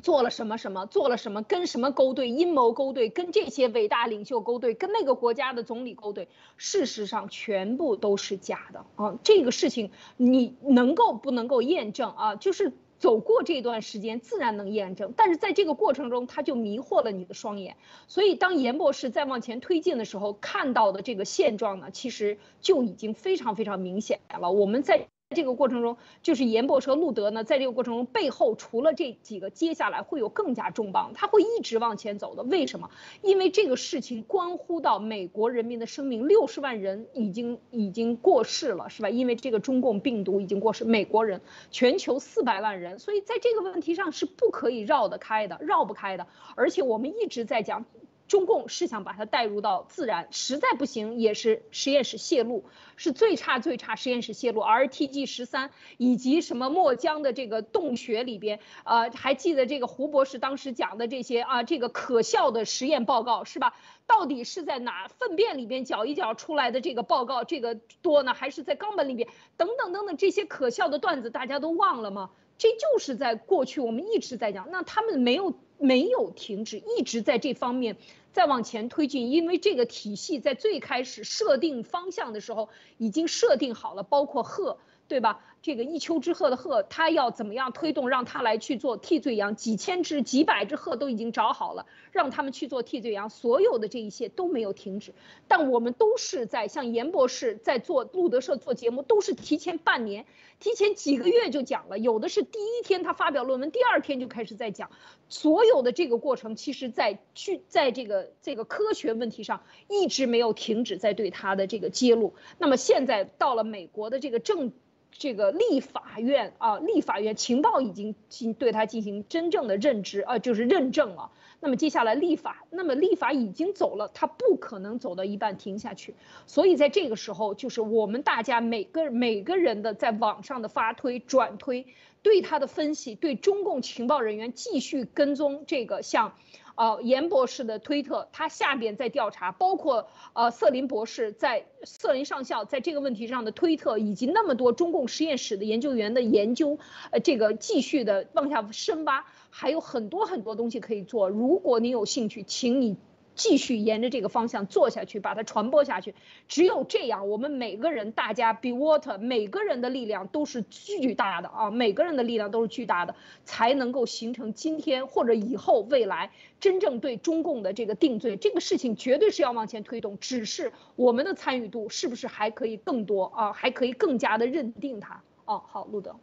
[0.00, 9.18] 做了什么什么，做了什么，跟什么勾兑，阴谋勾兑，跟这些伟大领袖勾兑，跟那个国家的总理勾兑，事实上全部都是假的啊！
[9.22, 12.34] 这个事情你能够不能够验证啊？
[12.36, 15.12] 就是走过这段时间，自然能验证。
[15.16, 17.76] 但是在这个过程中，他就迷惑了你的双眼。
[18.08, 24.50] 所以当严博士再往前推进的时候，看到的这个现状呢，其实就已经非常非常明显了。
[24.50, 25.08] 我们在。
[25.32, 32.42] 这个过程中，就是严博士和路德呢，在这个过程中背后，除了这几个，接下来会有更加重磅，他会一直往前走的。
[32.42, 32.90] 为什么？
[33.22, 39.08] 因为这个事情关乎到美国人民的生命，六十万人已经已经过世了，是吧？
[39.08, 46.26] 因为这个中共病毒已经过世，美国人全球四百万人，所以在这个问题上是不可以绕得开的，绕不开的。
[46.56, 47.84] 而且我们一直在讲。
[48.30, 52.64] 中共是想把它带入到自然，实在不行也是实验室泄露，
[52.94, 54.60] 是最差最差实验室泄露。
[54.60, 63.74] RTG 十三以及什么墨江的这个洞穴里边，呃，还记得这个胡博士当时讲的这些啊，这个可笑的实验报告是吧？
[64.06, 69.28] 到底是在哪粪便里边搅一搅出来的这个报告这个多呢，还是在肛门里边？
[69.56, 72.30] 等等等等这些可笑的段子大家都忘了吗？
[72.58, 77.96] 这就是在过去我们一直在讲，那他们没有没有停止，一直在这方面。
[78.32, 84.78] 再往前推进，因为这个体系在最开始设定方向的时候已经设定好了，包括鹤，
[85.08, 85.49] 对吧？
[85.62, 89.54] 这个一丘之貉的貉，他要怎么样推动，让他来去做替罪羊？
[89.56, 93.28] 几千只、几百只鹤都已经找好了，让他们去做替罪羊。
[93.28, 95.12] 所有的这一切都没有停止，
[95.48, 100.24] 但我们都是在像严博士在做路德社做节目，都是提前半年、
[100.60, 101.98] 提前几个月就讲了。
[101.98, 104.90] 有的是第一天他发表论文，第二天就开始在讲。
[105.28, 112.34] 所有的这个过程，其实在去在这个这个科学问题上一直没有停止在对他的这个揭露。
[112.56, 114.72] 那么现在到了美国的这个政。
[115.12, 121.30] 这个立法院啊，立法院情报已经进对他进行真正的认知啊，就是认证了。
[121.62, 126.14] 那么接下来立法，那么立法已经走了，他不可能走到一半停下去。
[126.46, 131.86] 所以在这个时候，就是我们大家每个每个人的在网上的发推转推，
[132.22, 136.34] 对他的分析，对中共情报人员继续跟踪这个像。
[136.74, 146.78] 呃，严博士的推特，他下边在调查，包括呃，瑟林博士在瑟林上校在这个问题上的推特，以及那么多中共实验室的研究员的研究，
[147.10, 151.28] 呃，这个继续的往下深挖，还有很多很多东西可以做。
[151.28, 152.96] 如果你有兴趣，请你。
[153.40, 156.14] 继续沿着这个方向做下去，把它传播下去。
[156.46, 161.70] 只有这样，我们每个人，大家 be water，每个人的力量都是巨大的啊！
[161.70, 163.16] 每个人的力量都是巨大的，
[163.46, 166.30] 才能够形成今天或者以后未来
[166.60, 168.36] 真正对中共的这个定罪。
[168.36, 173.54] 这个事情绝对是要往前推动，只是我们的参与度是不是还可以更多啊？
[173.54, 175.22] 还可以更加的认定它。
[175.46, 176.14] 哦，好，路德，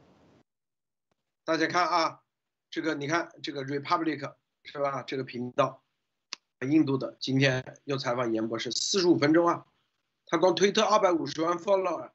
[1.43, 2.19] 大家看啊，
[2.69, 5.01] 这个你看这个 Republic 是吧？
[5.01, 5.81] 这个频道。
[6.65, 9.65] 印度的今天又采访严博士，四十五分钟啊，
[10.25, 12.11] 他光推特二百五十万 follower，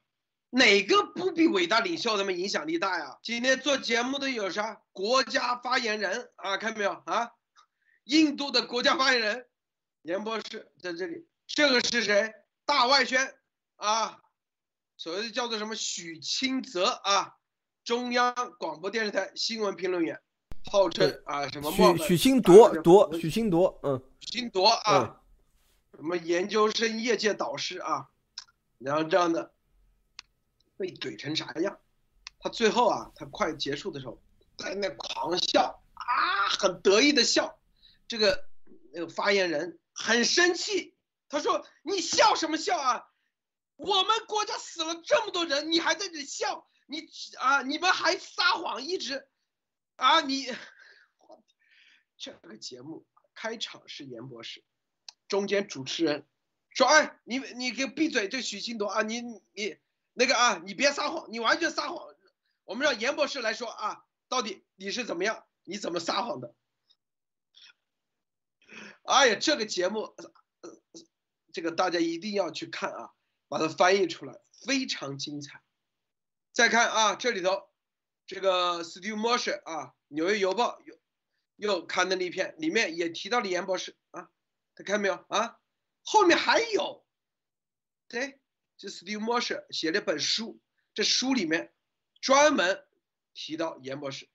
[0.49, 3.17] 哪个不比伟大领袖他们影响力大呀？
[3.23, 4.81] 今天做节目的有啥？
[4.91, 7.31] 国家发言人啊，看到没有啊？
[8.03, 9.47] 印度的国家发言人
[10.01, 12.33] 严博士在这里，这个是谁？
[12.65, 13.33] 大外宣
[13.77, 14.21] 啊，
[14.97, 17.37] 所谓的叫做什么许清泽啊，
[17.85, 20.19] 中央广播电视台新闻评论员。
[20.71, 25.21] 号称啊什么许许清铎铎许清铎嗯许清铎啊，
[25.95, 28.09] 什么研究生业界导师啊，
[28.79, 29.53] 然后这样的
[30.77, 31.79] 被怼成啥样？
[32.39, 34.21] 他最后啊，他快结束的时候
[34.57, 37.57] 在那狂笑啊，很得意的笑。
[38.07, 38.45] 这个
[38.91, 40.95] 那个发言人很生气，
[41.29, 43.05] 他说：“你笑什么笑啊？
[43.75, 46.67] 我们国家死了这么多人，你还在这笑？
[46.85, 47.07] 你
[47.39, 49.27] 啊，你们还撒谎一直。”
[49.95, 50.47] 啊，你，
[52.17, 54.63] 这个节目开场是严博士，
[55.27, 56.27] 中间主持人
[56.71, 58.27] 说：“哎，你你给闭嘴！
[58.27, 59.77] 这许新铎啊，你你
[60.13, 62.07] 那个啊，你别撒谎，你完全撒谎。
[62.63, 65.45] 我们让严博士来说啊，到底你是怎么样？
[65.63, 66.55] 你怎么撒谎的？”
[69.03, 70.15] 哎呀，这个节目，
[71.51, 73.11] 这个大家一定要去看啊，
[73.47, 75.61] 把它翻译出来，非常精彩。
[76.51, 77.69] 再看啊，这里头
[78.25, 80.99] 这个 Steve Mosher 啊，《纽约邮报》又
[81.55, 84.29] 又刊登了一篇，里面也提到了严博士啊，
[84.75, 85.59] 他看没有啊？
[86.03, 87.05] 后面还有，
[88.07, 88.39] 对，
[88.77, 90.59] 这 Steve Mosher 写了本书，
[90.93, 91.73] 这书里面
[92.21, 92.85] 专门
[93.33, 94.29] 提到严博士，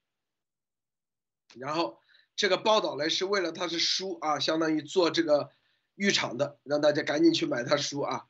[1.55, 2.01] 然后。
[2.35, 5.51] 这个报道呢是为了他是书啊，相当于做这个
[5.95, 8.29] 预场的，让大家赶紧去买他书啊，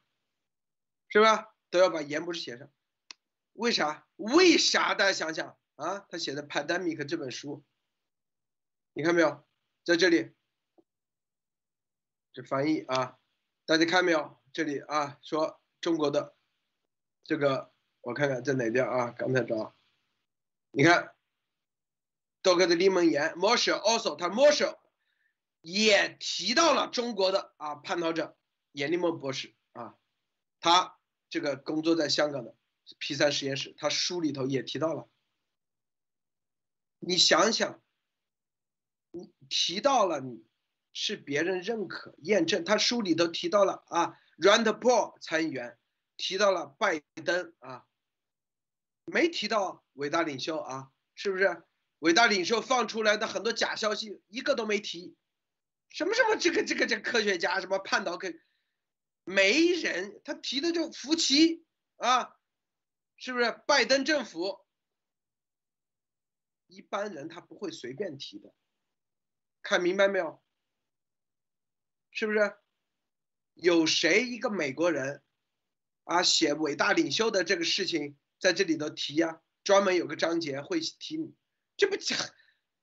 [1.09, 1.53] 是吧？
[1.69, 2.71] 都要把严博士写上。
[3.59, 4.07] 为啥？
[4.15, 4.95] 为啥？
[4.95, 7.61] 大家想想啊，他写的《Pandemic》这本书，
[8.93, 9.45] 你看没有？
[9.83, 10.33] 在这里，
[12.31, 13.19] 这翻译啊，
[13.65, 14.39] 大家看没有？
[14.53, 16.37] 这里啊，说中国的
[17.25, 19.11] 这个，我看看在哪边啊？
[19.11, 19.75] 刚才找，
[20.71, 21.13] 你看。
[22.41, 24.79] 多克的利蒙言 m o s h e also，他 m o s h e
[25.59, 28.37] 也提到了中国的啊叛逃者
[28.71, 29.97] 严立梦博士啊，
[30.61, 30.97] 他
[31.29, 32.55] 这个工作在香港的
[32.97, 35.07] P 三实验室，他书里头也提到了。
[36.99, 37.81] 你想想，
[39.11, 40.45] 你提到了你
[40.93, 45.77] 是别人认可验证，他书里头提到了啊，Rand Paul 参议员
[46.17, 47.85] 提到了拜登啊，
[49.05, 51.63] 没提到伟大领袖啊，是不是？
[51.99, 55.15] 伟大领袖放出来的很多假消息，一个都没提，
[55.89, 58.33] 什么什么这个这个这科学家什么叛逃，可
[59.25, 61.65] 没人他提的就福奇
[61.97, 62.38] 啊，
[63.19, 63.51] 是不是？
[63.67, 64.65] 拜登政府，
[66.67, 68.53] 一般人他不会随便提的，
[69.61, 70.41] 看明白没有？
[72.11, 72.57] 是不是？
[73.55, 75.21] 有谁一个美国人
[76.05, 79.41] 啊写伟大领袖的这个事情在这里头提呀？
[79.65, 81.35] 专门有个章节会提你。
[81.75, 82.17] 这不讲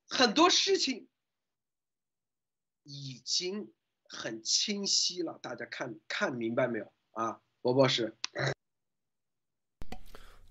[0.07, 1.09] 很多事情
[2.83, 3.73] 已经
[4.05, 8.15] 很清晰了，大家看看明白没有啊，博博士？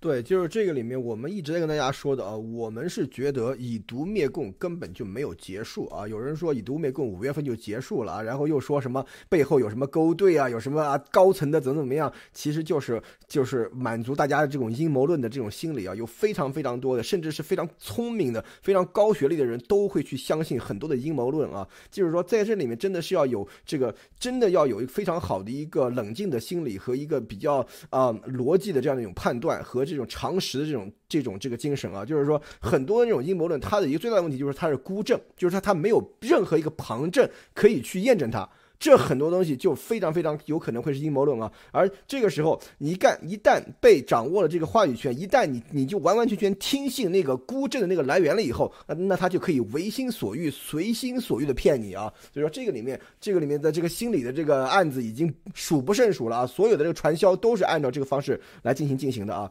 [0.06, 6.06] 对，就是这个里面，我们一直在跟大家说的啊，我们是觉得以毒灭共根本就没有结束啊。
[6.06, 15.92] 有人说以毒灭共五月份就结束了啊，然后又说什么背后有什么勾兑啊，有什么啊高层的怎么怎么样，其实就是就是满足大家的这种阴谋论的这种心理啊。
[15.92, 21.66] 有非常非常多的，甚至是非常聪明的、非常高学历的人都会去相信很多的阴谋论啊。
[21.90, 29.84] 就是说在这里面真的是要有这个，真的要有一非常好的一个冷静的心理和一个比较啊逻辑的这样的一种判断和。
[29.86, 38.46] 这这种常识的这种这种这个精神啊，就是说很多的这种阴谋论，它的一个最大的问题就是它是孤证，就是说它没有任何一个旁证可以去验证它。
[38.78, 41.50] 这很多东西就非常非常有可能会是阴谋论啊。
[41.72, 52.12] 而这个时候你，一旦一旦被掌握了这个话语权，一旦你你就完完全全听信那个孤证的那个来源了以后，那那他就可以为心所欲、随心所欲的骗你啊。
[52.34, 56.46] 所以说这个里面，这个里面的这个心理的这个案子已经数不胜数了啊。
[56.46, 59.50] 所有的这个传销都是按照这个方式来进行进行的啊。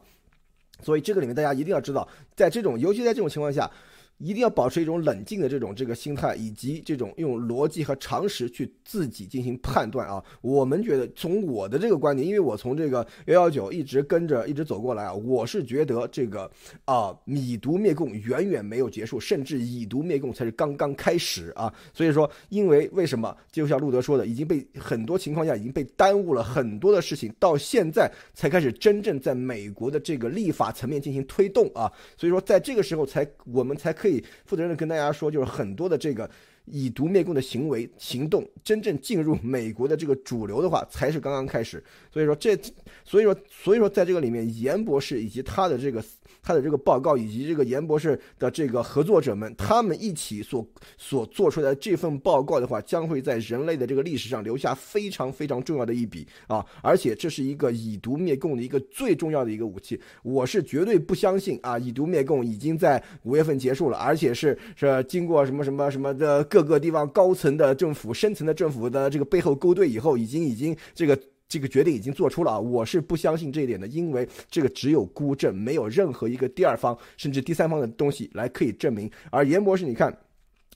[0.82, 3.70] 所以这个里面大家一定要知道，在这种，尤其在这种情况下。
[4.18, 10.22] 一定要保持一种冷静的这种这个心态，以及这种用逻辑和常识去自己进行判断啊。
[10.40, 16.50] 我们觉得，从我的这个观点，因为我从这个幺幺九一直跟着一直走过来啊，我是觉得这个
[16.86, 21.70] 啊，以毒灭共远远没有结束，甚至以毒灭共才是刚刚开始啊。
[21.92, 23.36] 所以说，因为为什么？
[23.52, 31.92] 就像路德说的，已经被很多情况下已经被耽误了很多的事情，到现在才开始真正在美国的这个立法层面进行推动啊。
[32.16, 34.05] 所以说，在这个时候才我们才可。
[34.06, 36.30] 可以负责任的跟大家说，就是很多的这个
[36.64, 41.82] 以毒灭共的行为行动，真正进入美国的这个主流的话，才是刚刚开始。
[42.12, 42.56] 所以说这，
[43.04, 46.04] 所以说，所以说，在这个里面，严博士以及他的这个。
[46.46, 50.64] 他的这个报告以及这个严博士的这个合作者们，他们一起所
[50.96, 56.64] 所做出来的这份报告的话，将会在人类的这个历史上留下非常非常重要的一笔啊！
[56.82, 60.00] 而且这是一个以毒灭共的一个最重要的一个武器。
[60.22, 71.18] 我是绝对不相信啊，以毒灭共已经在五月份结束了，而且是是经过什么什么什么的各个地方高层的政府、深层的政府的这个背后勾兑以后，已经已经这个。
[71.48, 79.10] 这个决定已经做出了啊，我是不相信这一点的，因为这个只有孤证，没有任何一个第二方甚至第三方的东西来可以证明。
[79.30, 80.16] 而严博士，你看，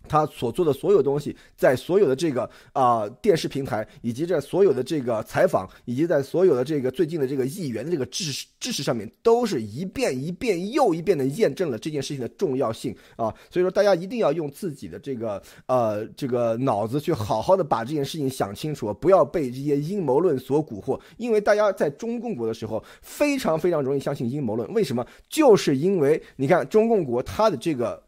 [0.09, 13.33] 他所做的所有东西，在所有的这个啊电视平台，以及在所有的这个采访，以及在所有的这个最近的这个议员的这个知识知识上面，都是一遍一遍又一遍的验证了这件事情的重要性啊。
[13.51, 21.01] 所以说，大家一定要用自己的这个呃这个脑子去好好的把这件事情想清楚，不要被这些阴谋论所蛊惑。
[21.19, 24.69] 因为大家在中共国的时候，非常非常容易相信阴谋论。
[24.75, 25.07] 为什么？
[25.29, 28.03] 就是因为你看中共国它的这个。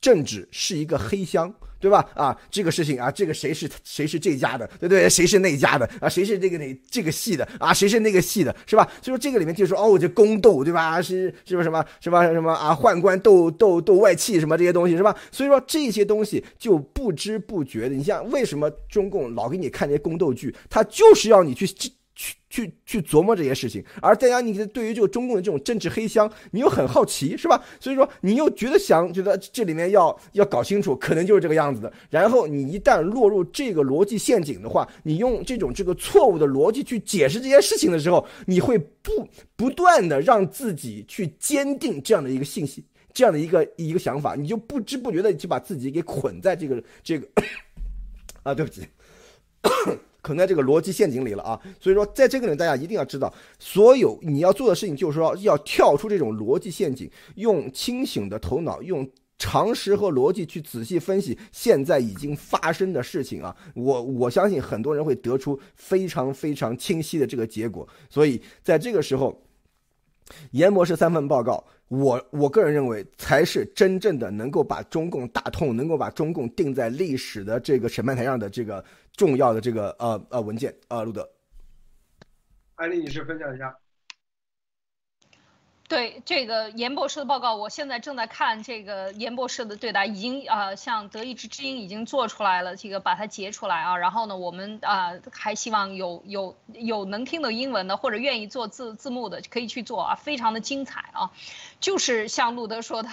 [0.00, 2.06] 政治是一个黑箱，对吧？
[2.14, 5.08] 啊，这个事情啊，这个谁是谁是这家的，对不对？
[5.08, 6.08] 谁是那家的啊？
[6.08, 7.72] 谁是这个那这个系的啊？
[7.74, 8.84] 谁是那个系的，是吧？
[9.02, 11.00] 所以说这个里面就说哦，这宫斗，对吧？
[11.02, 12.74] 是是不是什么什么什么啊？
[12.74, 15.16] 宦官斗斗斗外戚什么这些东西，是吧？
[15.30, 21.66] 所以说这些东西就不知不觉的，你像为什么中共老给你看这些宫斗剧，他就是要你去。
[22.16, 27.62] 去去去琢磨这些事情，而大家你对于这个中共的这种政治黑箱，你又很好奇，是吧？
[27.78, 31.92] 所以说你又觉得想觉得这里面要要搞清楚，可能就是这个样子的。
[32.08, 47.28] 然后你一旦落入这个逻辑陷阱的话，你用这种这个错误的逻辑去解释这些事情的时候，你会不不断的让自己去坚定这样的一个信息，这样的一个一个想法，你就不知不觉的就把自己给捆在这个这个
[48.42, 48.82] 啊，对不起。
[50.26, 51.60] 困在这个逻辑陷阱里了啊！
[51.78, 59.08] 所以说，在这个里，大家一定要知道，所有你要做的事情，就是说要跳出这种逻辑陷阱，用清醒的头脑，用
[59.38, 63.54] 常识和逻辑去仔细分析现在已经发生的事情啊！
[63.74, 67.86] 我我相信很多人会得出非常非常清晰的这个结果。
[68.10, 69.40] 所以在这个时候，
[70.50, 71.62] 严博士三份报告。
[71.88, 78.84] 我我个人认为，才是真正的能够把中共打痛，能够把中共定在历史的这个审判台上的这个
[79.16, 81.28] 重要的这个呃呃文件啊，路德，
[82.74, 83.76] 艾丽女士分享一下。
[85.88, 93.96] 对这个严博士的报告，我现在正在看这个严博士的对答，已经啊，像德意志之音已经做出来了，这个把它截出来啊。
[93.96, 101.30] 然后呢，我们啊还希望有有有能听懂英文的或者愿意做字字幕的可以去做啊，非常的精彩啊。
[101.78, 103.08] 就是像路德说的，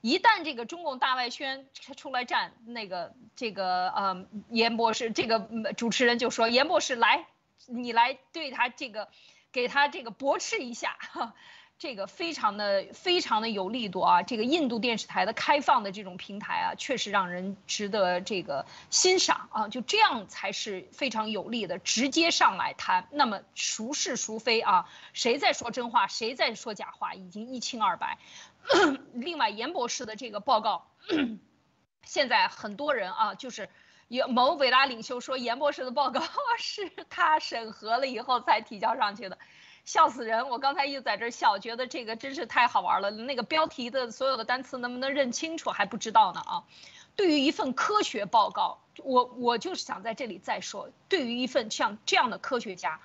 [0.00, 5.46] 一旦这个中共大外宣出来战，那个这个呃严博士这个
[5.76, 7.26] 主持人就说严博士来，
[7.66, 9.08] 你来对他这个
[9.52, 10.96] 给他这个驳斥一下。
[11.78, 14.20] 这个非常的非常的有力度啊！
[14.24, 19.68] 这个印度电视台的开放的这种平台啊，确实让人值得这个欣赏啊！
[19.68, 24.88] 就这样才是非常有力的，直接上来谈，那么孰是孰非啊？
[25.12, 28.18] 谁在说真话，谁在说假话，已经一清二白。
[29.12, 30.90] 另外，严博士的这个报告，
[32.02, 33.70] 现在很多人啊，就是
[34.08, 36.20] 有某伟大领袖说，严博士的报告
[36.58, 39.38] 是他审核了以后才提交上去的。
[39.88, 40.50] 笑死人！
[40.50, 43.10] 我刚才一直在这笑，觉得这个真是太好玩了。
[43.10, 46.64] 那个标题的所有的单词能不能认清楚还不知道呢啊！
[47.16, 53.00] 对于一份科学报告，我我就是想在这里再说，对于一份像这样的科学家，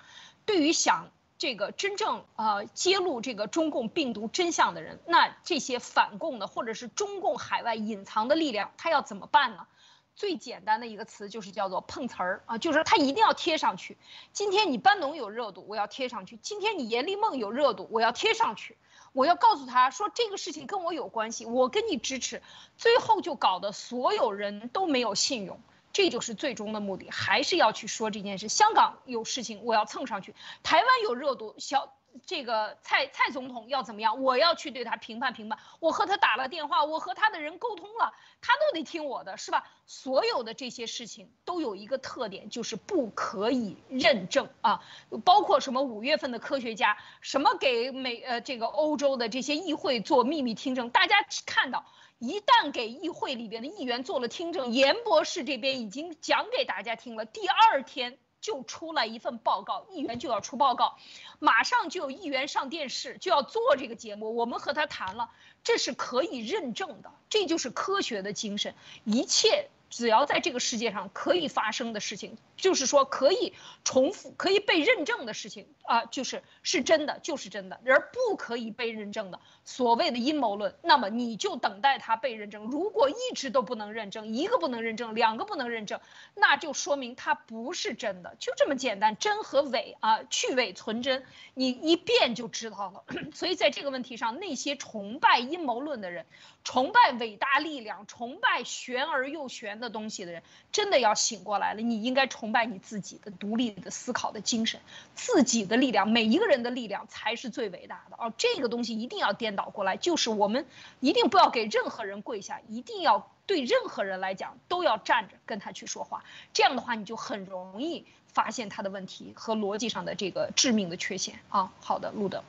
[0.46, 9.68] 对于想这个真正呃揭露这个中共病毒真相的人，那这些反共的或者是中共海外隐藏的力量，他要怎么办呢？
[10.16, 13.98] 最简单的一个词就是叫做碰瓷儿啊，就是他一定要贴上去。
[14.32, 18.78] 今天你班农有热度，我要贴上去；今天你严立梦有热度，我要贴上去。
[19.12, 22.42] 我要告诉他说这个事情跟我有关系，我跟你支持。
[22.78, 25.60] 最后就搞得所有人都没有信用，
[25.92, 28.50] 这就是最终的目的，还是要去说这件事。
[28.50, 30.34] 香港有事情，我要蹭上去；
[30.64, 31.94] 台湾有热度，小。
[32.26, 34.22] 这个蔡蔡总统要怎么样？
[34.22, 35.60] 我要去对他评判评判。
[35.80, 39.68] 我和他打了电话，我和他的人沟通了，他都得听我的，是吧？
[39.86, 44.82] 所有的这些事情都有一个特点，就是不可以认证啊。
[45.26, 51.86] 包括什么五月份的科学家，什么给美呃这个欧洲的这些议会做秘密听证，大家看到，
[52.20, 58.18] 一旦给议会里边的议员做了听证，严博士这边已经讲给大家听了，第二天。
[58.44, 60.98] 就出来一份报告，议员就要出报告，
[61.40, 64.36] 马上就有议员上电视就要做这个节目。
[64.36, 65.32] 我们和他谈了，
[65.64, 68.76] 这是可以认证的，这就是科学的精神，
[69.06, 69.70] 一切。
[69.90, 77.80] 只要在这个世界上可以发生的事情，就是说可以重复、可以被认证的事情啊，就是是真的，就是真的。
[77.86, 82.66] 而不可以被认证的所谓的阴谋论，那么你就等待它被认证。
[82.66, 86.02] 如果一直都不能认证，一个不能认证，两个不能认证，
[86.36, 89.16] 那就说明它不是真的，就这么简单。
[89.16, 93.04] 真和伪啊，去伪存真，你一遍就知道了。
[93.34, 96.26] 所以在这个问题上，那些崇拜阴谋论的人。
[96.66, 101.82] 崇拜伟大力量、崇拜玄而又玄的东西的人，真的要醒过来了。
[101.82, 104.80] 你应该崇拜你自己的独立的思考的精神，
[105.14, 108.34] 自己的力量，每一个人的力量才是最伟大的哦。
[108.38, 109.53] 这个东西一定要颠。
[109.54, 110.66] 颠倒过来，就是我们
[111.00, 116.24] 一定不要给任何人跪下，一定要对任何人来讲都要站着跟他去说话。
[116.54, 121.72] 这样的话，你就很容易发现他的问题和逻辑上的这个致命的缺陷啊。
[121.80, 122.44] 好的，路德。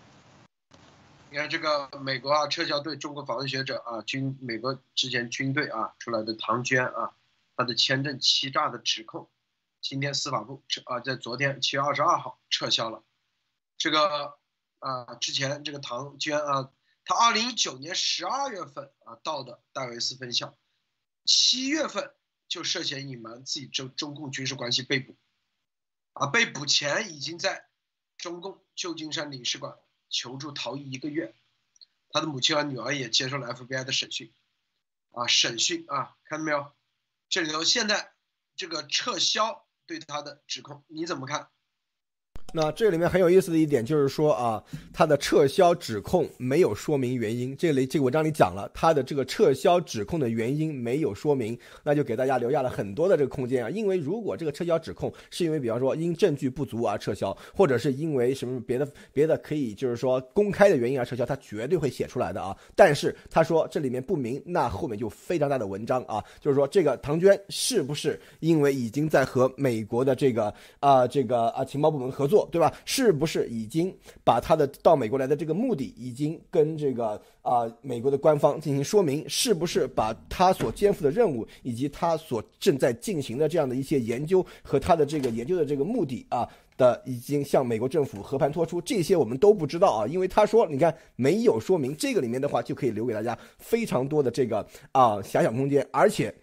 [1.28, 7.12] 你看这个美国啊，撤销对中国访问学者啊军美国之前军队啊出来的唐娟啊，
[7.55, 9.28] 他的签证欺诈的指控，
[9.82, 13.02] 今天司法部撤啊，在昨天七月二十二号撤销了。
[13.76, 14.38] 这个
[14.78, 16.70] 啊，之前这个唐娟啊，
[17.05, 20.57] 他二零一九年十二月份啊到的戴维斯分校，
[21.24, 22.14] 七月份
[22.48, 25.16] 就涉嫌隐瞒自己中中共军事关系被捕，
[26.12, 27.68] 啊，被捕前已经在
[28.16, 29.78] 中共旧金山领事馆。
[30.11, 31.34] 求助逃逸一个月，
[32.11, 34.32] 他的母亲和女儿也接受了 FBI 的审讯，
[35.11, 36.72] 啊，审讯啊，看到没有？
[37.28, 38.14] 这里头现在
[38.55, 41.50] 这个撤销对他的指控，你怎么看？
[42.53, 47.57] 那这里面很有意思的一点就是说啊，他的撤销指控没有说明原因。
[47.57, 53.70] 这里这个文章里讲了，他的这个撤销指控的原因没有说明，那就给大家留下了很多的这个空间啊。
[53.70, 62.57] 因为如果这个撤销指控是因为比方说因证据不足而撤销，或者是因为什么别的别的可以就是说公开的原因而撤销，他绝对会写出来的啊。
[62.76, 72.34] 但是他说这里面不明，那后面就非常大的文章啊，就是说这个唐娟是不是因为已经在和美国的这个啊这个啊情报部门合作？
[72.35, 72.74] 做对吧？
[72.85, 79.24] 是不是已经把他的到美国来的这个目的已经跟这个啊美国的官方进行说明？
[79.28, 88.80] 是不是把他所肩负的任务以及他所正在进行的这样的一些研究和他的这个研究的这个目的啊的已经向美国政府和盘托出？
[88.82, 94.59] 这些我们都不知道啊，因为他说你看没有说明，这个里面的话就可以留给大家非常多的这个
[94.91, 96.35] 啊遐想空间，而且。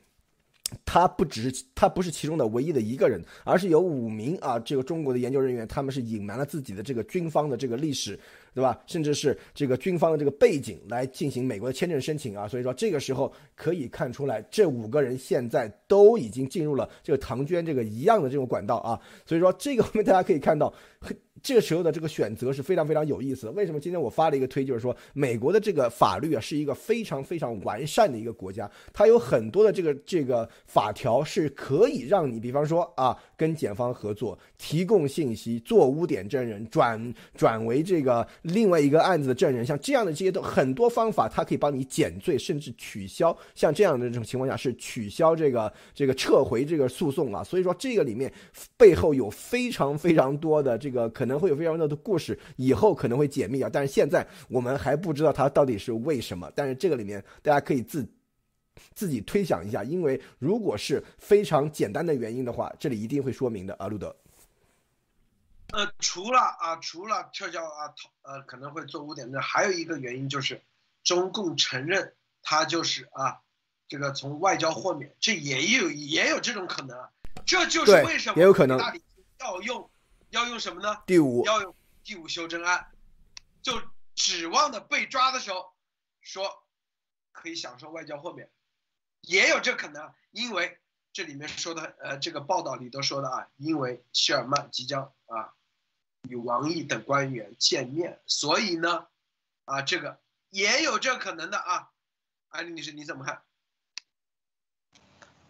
[0.86, 8.19] 他不只是他不是其中的唯一的一个人，而是有五名啊，这个中国的研究人员，他们是隐瞒了自己的这个军方的这个历史，
[8.53, 8.80] 对吧？
[8.86, 12.47] 甚至是这个军方的这个背景来进行美国的签证申请啊。
[12.47, 18.99] 所以说这个时候可以看出来，这五个人现在都已经进入了这个唐娟这个一样的这种管道啊。
[19.26, 20.74] 所以说这个后面大家可以看到。
[21.41, 23.51] 这个时候的这个选择是非常非常有意思的。
[23.53, 43.36] 为什么今天我发了一个推，就是说美国的这个法律啊是一个非常非常完善的一个国家，它有很多的这个这个法条是可以让你，比方说啊跟检方合作，提供信息，做污点证人，转转为这个另外一个案子的证人，像这样的这些都很多方法，它可以帮你减罪，甚至取消。
[43.55, 47.43] 像这样的这种情况下是取消这个这个撤回这个诉讼啊。
[47.43, 48.32] 所以说这个里面
[48.77, 51.41] 背后有非常非常多的这个可能。
[51.41, 56.51] 会有非常多的故事，以后可能会解密啊，但是现在我们还不知道它到底是为什么。
[56.55, 58.07] 但是这个里面大家可以自
[58.93, 64.15] 自己推想一下，因为如果是非常简单的原因的话，这里一定会说明的啊，路德。
[65.72, 67.89] 呃，除了啊，除了撤销啊，
[68.22, 70.61] 呃，可能会做污点证，还有一个原因就是
[71.03, 72.13] 中共承认
[72.43, 73.39] 他就是啊，
[73.88, 77.09] 这个从外交豁免，这也有也有这种可能啊，
[77.45, 78.78] 这就是为什么也有可能
[79.39, 79.89] 要用。
[80.32, 81.03] 要用什么呢？
[81.05, 81.45] 第五。
[81.45, 82.91] 要用第五修正案，
[83.61, 83.82] 就
[84.15, 85.73] 指望的被抓的时候
[86.19, 86.65] 说
[87.32, 88.49] 可以享受外交豁免，
[89.21, 90.79] 也有这可能，因为
[91.13, 95.53] 这里面说的呃这个报道里都说的啊，因为希尔曼即将啊
[96.29, 99.07] 与王毅等官员见面，所以呢
[99.65, 101.91] 啊这个也有这可能的啊，
[102.49, 103.43] 安丽女士你怎么看？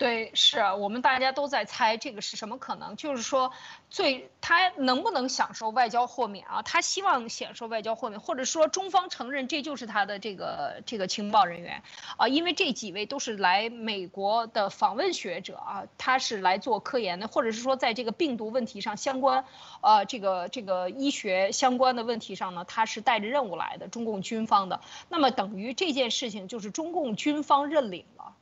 [0.01, 3.51] 对，是我们大家都在猜这个是什么可能，就是说，
[3.91, 6.63] 最他能不能享受外交豁免啊？
[6.63, 11.83] 他希望享受外交豁免，或者说中方承认这就是他的这个这个情报人员
[12.17, 19.45] 啊，因为这几位都是来美国的访问学者啊，他是来做科研的，或者是说在这个病毒问题上相关，
[19.81, 28.33] 呃，这个这个医学相关的问题上呢，他是带着任务来的，中共军方的，那么等于这件事情就是中共军方认领了。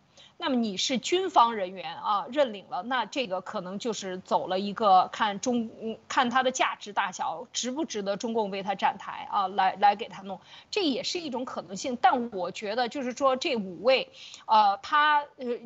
[0.42, 5.70] 那么你是军方人员啊，认领了，那这个可能就是走了一个看中，
[6.08, 10.40] 看它的价值大小，值不值得中共为它站台啊，来来给他弄，
[10.72, 11.98] 这也是一种可能性。
[12.02, 14.10] 但我觉得就是说这五位，
[14.46, 15.60] 呃，他呃。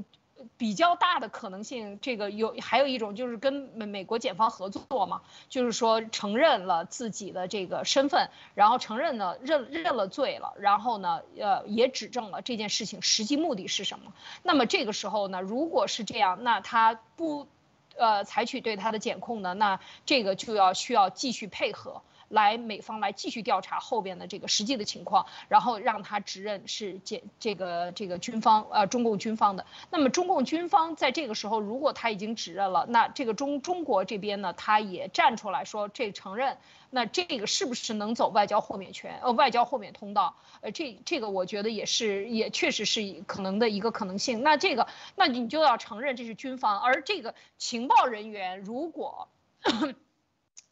[0.57, 14.13] 比较大的可能性，这个有还有一种就是跟美美国检方合作嘛，就是说承认了自己的这个身份，然后承认了认认了罪了，然后呢，呃，也指证了这件事情实际目的是什么。
[14.41, 17.47] 那么这个时候呢，如果是这样，那他不，
[17.95, 22.01] 呃，采取对他的检控呢，那这个就要需要继续配合。
[22.33, 29.65] 来美方来继续调查后边的这个实际的情况，然后让他指认是这这个这个军方呃中共军方的。
[29.91, 36.57] 那么中共军方在这个时候如果他已经指认了，那这个中中国这边呢，他也站出来说这承认。
[36.95, 39.19] 那这个是不是能走外交豁免权？
[39.23, 40.35] 呃，外交豁免通道？
[40.61, 44.43] 呃，这这个我觉得也是，也确实是可能的一个可能性。
[44.43, 44.85] 那这个，
[45.15, 49.27] 那你就要承认这是军方，而这个情报人员如果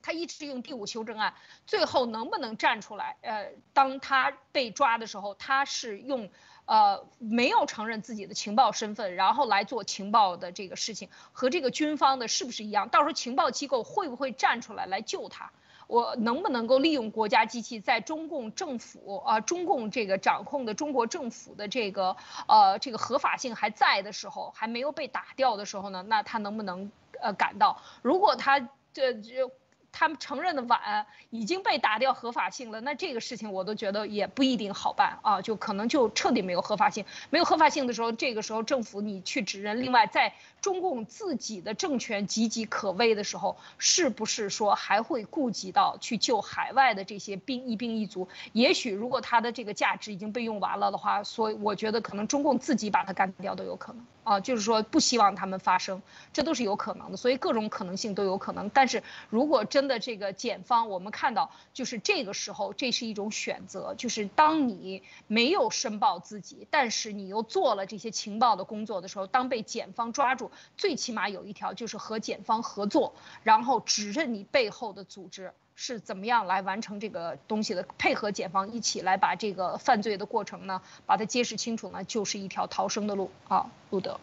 [0.02, 1.34] 他一直用第五修正案，
[1.66, 3.18] 最后能不能站出来？
[3.22, 6.30] 呃，当他被抓的时候，他是用
[6.66, 12.90] 呃没有承认自己的情报身份，然后来做情报的这个事情，和这个军方的是不是一样？
[12.90, 15.52] 到时候情报机构会不会站出来来救他？
[15.88, 22.16] 我能不能够利用国家机器，在中共政府啊，中共这个掌控的中国政府的这个
[22.48, 26.02] 呃这个合法性还在的时候，还没有被打掉的时候呢？
[26.08, 26.92] 那他能不能
[27.22, 27.82] 呃赶到？
[28.02, 29.52] 如果他这就。
[29.92, 37.06] 他们承认的晚，已经被打掉合法性了，那这个事情我都觉得也不一定好办啊，就可能就彻底没有合法性。
[37.30, 39.82] 没有合法性的时候，这个时候政府你去指认。
[39.82, 48.28] 另外，在中共自己的政权岌岌可危的时候，是不是说还会顾及到去救海外的这些兵一兵一卒？
[48.54, 54.06] 也许如果他的这个价值已经被用完了的话，所以我觉得可能中共自己把它干掉都有可能。
[54.24, 56.00] 啊，就是说不希望他们发生，
[56.32, 58.70] 这都是有可能的，所以各种可能性都有可能。
[58.70, 59.02] 但是
[59.32, 73.14] 如果真的这个检方，我们看到就是这个时候，这是一种选择，就是当你没有申报自己，但是你又做了这些情报的工作的时候，当被检方抓住，最起码有一条就是和检方合作，
[73.44, 75.54] 然后指认你背后的组织。
[75.74, 77.84] 是怎么样来完成这个东西的？
[77.98, 84.20] 配合检方一起来把这个犯罪的过程呢，把它揭示清楚呢，就是一条逃生的路啊，路德。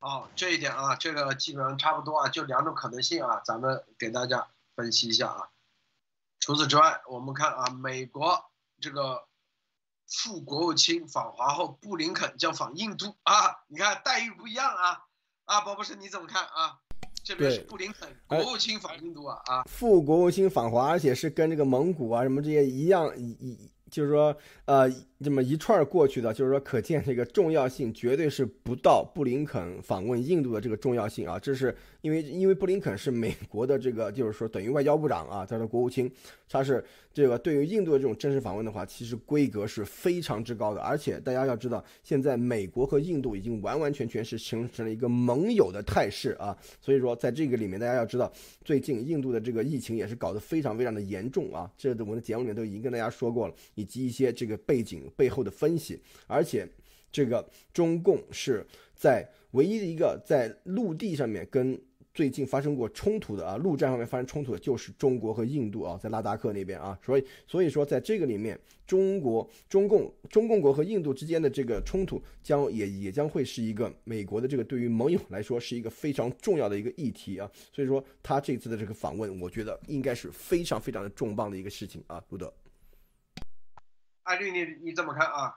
[0.00, 5.48] 哦，这一点啊，这个基本上差不多啊，就两种可能性啊，咱们给大家分析一下啊。
[6.38, 8.50] 除此之外，我们看啊，美国
[8.80, 9.24] 这个
[10.06, 15.04] 副国务卿访华后，布林肯将访印度啊，你看待遇不一样啊
[15.46, 16.78] 啊，宝博士你怎么看啊？
[17.24, 24.36] 这边是布林肯国务卿访印度啊啊，副国务卿访华，而且是跟这个蒙古啊什么这些一样，一一就是说
[24.66, 24.92] 呃。
[25.20, 31.36] 这么一串过去的，就是说，可见这个重要性绝对是不到布林肯访问印度的这个重要性啊！
[31.40, 36.10] 这是因为，因为布林肯是美国的这个，就是说等于外交部长啊，他是国务卿，
[36.48, 40.80] 他是这个对于印度的这种正式访问的话，其实规格是非常之高的。
[40.80, 46.56] 而且大家要知道，现在美国和印度已经完完全全是形成了一个盟友的态势啊！
[46.80, 48.32] 所以说，在这个里面，大家要知道，
[48.64, 51.70] 最近印度的这个疫情也是搞得非常非常的严重啊！
[51.76, 54.98] 这我们的节目里面都已经跟大家说过了，以及一些这个背景。
[55.16, 56.68] 背后的分析，而且
[57.10, 61.80] 这个中共是在唯一的一个在陆地上面跟
[62.18, 68.58] 最近发生过冲突的啊，陆战上面发生冲突的就是中国和印度啊，在拉达克那边啊，所以所以说在这个里面，
[68.88, 82.52] 中国中共中共国和印度之间的这个冲突将也也将会是一个美国的这个对于盟友来说是一个非常重要的一个议题啊，所以说他这次的这个访问，我觉得应该是非常非常的重磅的一个事情啊，路德。
[84.24, 85.54] 艾丽，你你怎么看啊？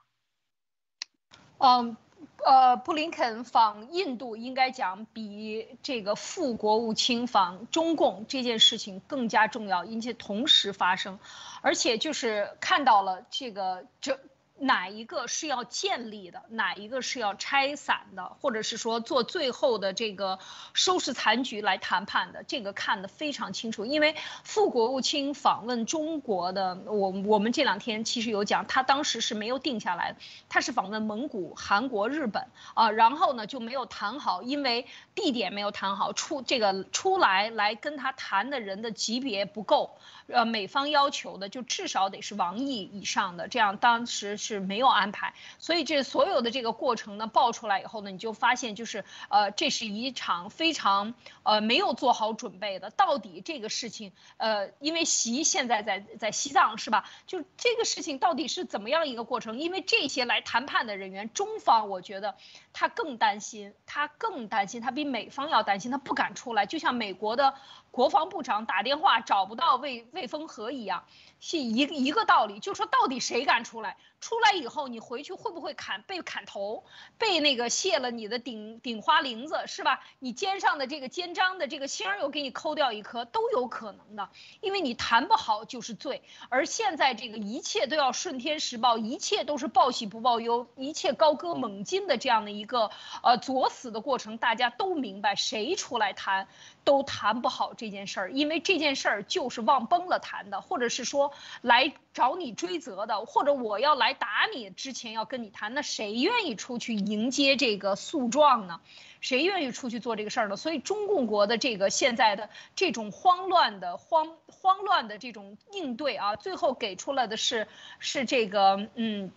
[1.58, 1.98] 嗯，
[2.44, 11.20] 呃，布林肯访印度，应该讲比这个副国务卿访中共这件事情更加重要，因且同时发生，
[11.62, 14.20] 而且就是看到了这个这。
[14.62, 20.38] 哪一个是要建立的，哪一个是要拆散的，或者是说做最后的这个
[20.74, 23.88] 收拾残局来谈判的，这个看得非常清楚。
[23.88, 34.86] 因为副国务卿访问中国的，我我们这两天其实有讲，他当时是没有定下来的，他是访问蒙古、韩国、日本啊，然后呢就没有谈好，因为
[35.16, 39.98] 地点没有谈好，出这个出来来跟他谈的人的级别不够。
[40.34, 51.14] 呃，美方要求的就至少得是王毅以上的，这样当时是没有安排，所以这所有的这个过程呢爆出来以后呢，你就发现就是呃，这是一场非常
[51.44, 52.90] 呃没有做好准备的。
[52.92, 57.10] 到底这个事情呃，因为习现在在在西藏是吧？
[57.28, 59.60] 就这个事情到底是怎么样一个过程？
[59.60, 62.36] 因为这些来谈判的人员，中方我觉得
[62.74, 67.54] 他更担心，他更担心，他比美方要担心，他不敢出来，就像美国的。
[67.92, 71.04] 国防部长打电话找不到魏魏峰和一样，
[71.42, 73.98] 是一一个道理，就说到底谁敢出来？
[74.22, 76.84] 出来以后，你回去会不会砍被砍头，
[77.18, 80.00] 被那个卸了你的顶顶花翎子是吧？
[80.20, 84.30] 你肩上的这个肩章的这个星儿又给你抠掉一颗，都有可能的，
[84.62, 86.22] 因为你谈不好就是罪。
[86.50, 92.92] 而现在这个一切都要顺天时报，一切都是报喜不报忧，一切高歌猛进的这样的一个
[93.24, 96.48] 呃作死的过程，大家都明白，谁出来谈
[96.84, 97.74] 都谈不好。
[97.74, 101.32] 这件事儿，因为这件事儿就是忘崩了谈的，或者是说
[101.62, 108.82] 来找你追责的，或者我要来打你之前要跟你谈，那谁愿意出去迎接这个诉状呢？
[109.20, 110.56] 谁愿意出去做这个事儿呢？
[110.56, 117.68] 所以中共国的这个现在的这种慌乱的慌慌乱的这种应对啊，最后给出来的是
[118.00, 119.32] 是这个嗯。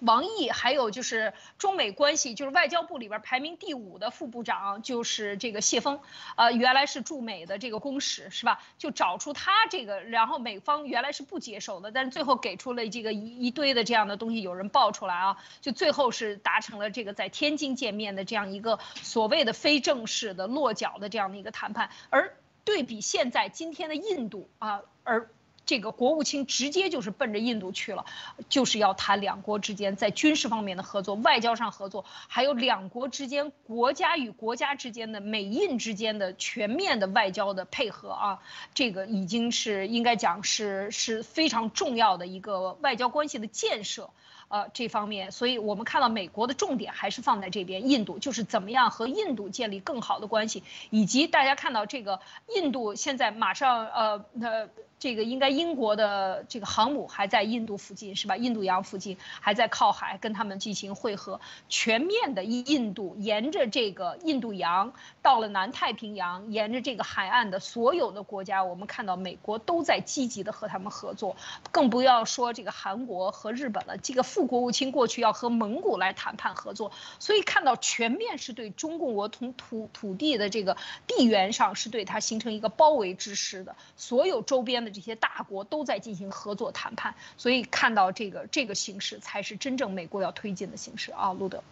[0.00, 6.00] 王毅，还有就是中美关系，就是外交部里边排名第五的副部长，就是这个谢峰，
[6.36, 8.62] 呃，原来是驻美的这个公使，是吧？
[8.78, 25.28] 就找出他这个，然后美方原来是不接受的，但是最后给出了这个一一堆的这样的东西，有人爆出来啊，就最后是达成了这个在天津见面的这样一个所谓的非正式的落脚的这样的一个谈判，而对比现在今天的印度啊，而。
[25.70, 28.04] 这个国务卿直接就是奔着印度去了，
[28.48, 38.40] 就是要谈两国之间在军事方面的合作、外交上合作，还有两国之间国家与国家之间的美印之间的全面的外交的配合啊，
[38.74, 44.10] 这个已经是应该讲是是非常重要的一个外交关系的建设。
[44.48, 52.18] 呃，这方面，所以我们看到美国的重点还是放在这边，印度就是怎么样和印度建立更好的关系，以及大家看到这个
[52.56, 54.68] 印度现在马上呃呃。
[55.00, 58.36] 这个应该英国的这个航母还在印度附近是吧？
[58.36, 61.40] 印度洋附近还在靠海跟他们进行汇合，
[61.70, 71.34] 全面的印度沿着这个印度洋到了南太平洋，沿着这个海岸的所有的国家，我们看到美国都在积极的和他们合作，
[71.72, 73.96] 更不要说这个韩国和日本了。
[73.96, 84.89] 这个副国务卿过去要和蒙古来谈判合作，所以看到全面是对中共国从土土地的这个地缘上是对它形成一个包围之势的，所有周边的。
[84.90, 91.62] 这些大国都在进行合作谈判，所以看到这个这个形势才是真正美国要推进的形势啊，路德。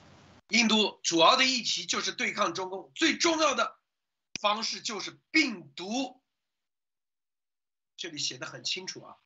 [0.48, 3.76] 印度主要的议题就是对抗中共，最重要的
[4.40, 6.20] 方式就是病毒。
[7.96, 9.16] 这里写的很清楚啊，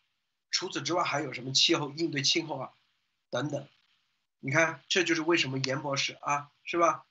[0.51, 2.73] 除此之外还有什么气候应对气候啊，
[3.31, 3.69] 等等。
[4.41, 7.05] 你看，这就是为什么严博士啊，是吧？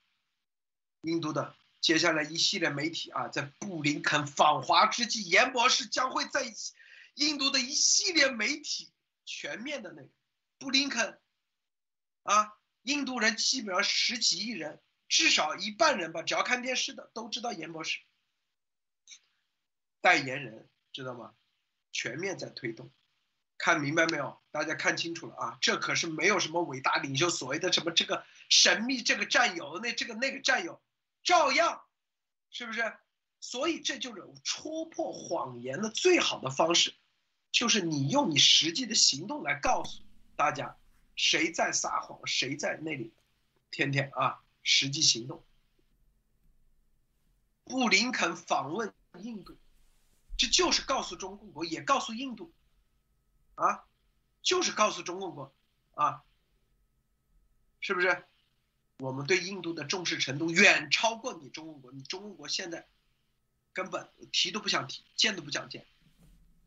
[1.03, 1.55] 印度的。
[1.81, 6.45] 接下来一系列媒体啊，在布林肯访华之际，严博士将会在
[7.15, 8.93] 印度的一系列媒体
[9.25, 10.09] 全面的那个
[10.59, 11.19] 布林肯
[12.23, 12.53] 啊，
[12.83, 14.79] 印度人基本上十几亿人，
[15.09, 17.99] 至少一半人吧，只要看电视的都知道严博士。
[20.01, 21.33] 代言人知道吗？
[21.91, 22.91] 全面在推动，
[23.57, 24.39] 看明白没有？
[24.51, 25.57] 大家看清楚了啊！
[25.61, 30.79] 这可是没有什么伟大领袖所谓的什么这个神秘这个战友那这个那个战友。
[31.23, 31.83] 照样，
[32.49, 32.97] 是不是？
[33.39, 36.93] 所以这就是戳破谎言的最好的方式，
[37.51, 40.03] 就是你用你实际的行动来告诉
[40.35, 40.77] 大家，
[41.15, 43.13] 谁在撒谎，谁在那里，
[43.71, 45.43] 天天啊，实际行动。
[47.63, 49.57] 布林肯访问印度，
[50.37, 52.53] 这就是告诉中共国，也告诉印度，
[53.55, 53.85] 啊，
[54.43, 55.51] 就是告诉中共国，
[55.95, 56.23] 啊，
[57.79, 58.23] 是不是？
[59.01, 62.85] 我们对印度的重视程度远超过你中国，你中国现在
[63.73, 65.87] 根本提都不想提，见都不想见。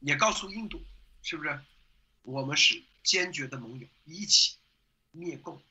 [0.01, 0.83] 也告诉印度，
[1.23, 1.63] 是不是？
[2.23, 4.57] 我们是坚决的盟友，一起
[5.13, 5.63] 灭共。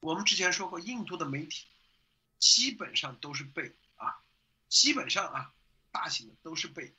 [0.00, 1.64] 我们之前说过，印度的媒体
[2.40, 4.18] 基本上都是被啊，
[4.68, 5.54] 基本上啊，
[5.92, 6.92] 大型的都是被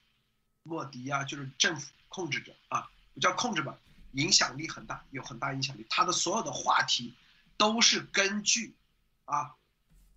[0.63, 3.77] 莫迪啊，就是政府控制着啊，不叫控制吧，
[4.13, 5.85] 影响力很大，有很大影响力。
[5.89, 7.13] 他的所有的话题。
[7.57, 8.73] 都是根据，
[9.25, 9.55] 啊，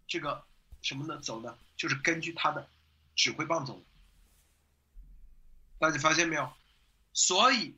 [0.07, 0.45] 这个
[0.83, 2.69] 什么呢走的，就是根据他的
[3.15, 3.83] 指挥棒走的。
[5.79, 6.53] 大家发现没有？
[7.13, 7.75] 所以，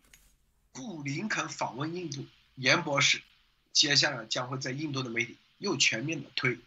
[0.73, 3.23] 布林肯访问印度，严博士
[3.73, 6.59] 接下来将会在印度的媒体又全面的推。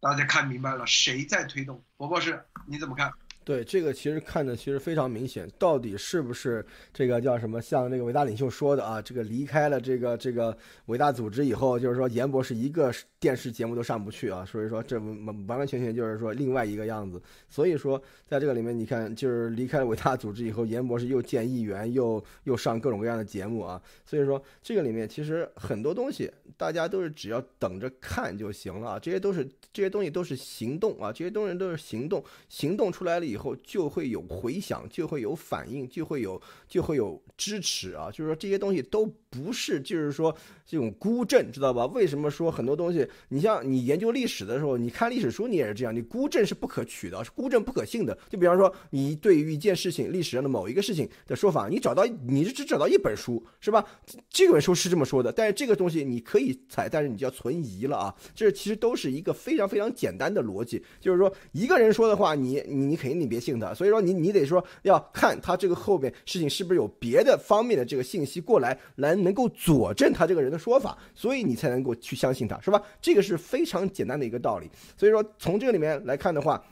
[0.00, 1.82] 大家看明白了，谁在推动？
[1.96, 3.12] 博博士，你怎么看？
[3.50, 6.64] 对这个其实看的其实非常明显，到底是不是
[6.94, 7.60] 这个叫什么？
[7.60, 10.56] 像那个伟大领袖说的啊，这个离开了这个这个
[10.86, 17.20] 伟大组织以后，就是说严博士一个电视节目都上不去啊，所以说这完完完全全就是说另外一个样子。
[17.50, 23.82] 所以说在这个里面，你看就是离开了伟大组织以后，严博士又见议员，又又上各种各样的节目啊。
[24.06, 33.40] 所以说这个里面其实很多东西大家都是只要等着看就行了啊，这些都是这些东西都是行动啊，这些东西都是行动，行动出来了以后。
[33.40, 36.38] 后，就会有回响，就会有反应，就会有
[36.68, 38.10] 就会有支持啊。
[38.10, 40.34] 就是说这些东西都不是，就是说
[40.66, 41.86] 这种孤证，知道吧？
[41.86, 43.06] 为什么说很多东西？
[43.28, 48.16] 你像你研究历史的时候，你看历史书，你也是这样，你孤证是不可取的，是孤证不可信的。
[48.28, 53.84] 就比方说，你对于一件事情历史上的某一个事情的说法，你找到你只找到一本书，是吧？
[54.28, 58.12] 这本书是这么说的，但是这个东西你可以采，但是你就要存疑了啊。
[58.34, 72.82] 这其实都是一个非常非常简单的逻辑，就是说一个人说的话，你你你肯定你别信他，所以说你你得说要看他这个后边事情是不是有别的方面的这个信息过来，来能够佐证他这个人的说法，所以你才能够去相信他，是吧？
[73.00, 74.70] 这个是非常简单的一个道理。
[74.96, 76.62] 所以说从这个里面来看的话，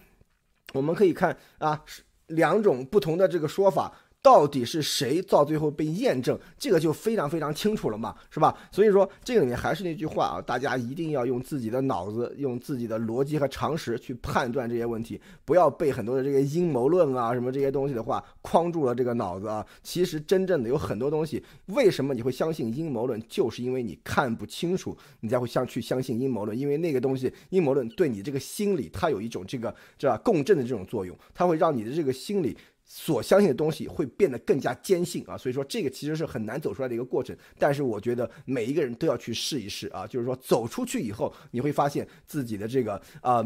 [0.73, 1.83] 我们可以看啊，
[2.27, 3.93] 两种不同的这个说法。
[4.21, 8.55] 到底是谁到最后被验证，这个就非常非常清楚了嘛，是吧？
[8.73, 19.65] 所以说这个里面还是那句话啊，大家一定要用自己的脑子，用自己的逻辑和常识去判断这些问题，不要被很多的这个阴谋论啊什么这些东西的话框住了这个脑子啊。
[19.83, 32.57] 其实真正的有很多东西，为什么你会相信阴谋论，就是因为你看不清楚，你才会相去相信阴谋论，因为那个东西阴谋论对你这个心理它有一种这个这共振的这种作用，它会让你的这个心理。
[32.89, 37.37] 所相信的东西会变得更加坚信啊，所以说这个其实是很难走出来的一个过程。
[37.57, 43.45] 但是我觉得每一个人都要去试一试啊，就是说走出去以后，你会发现自己的这个啊。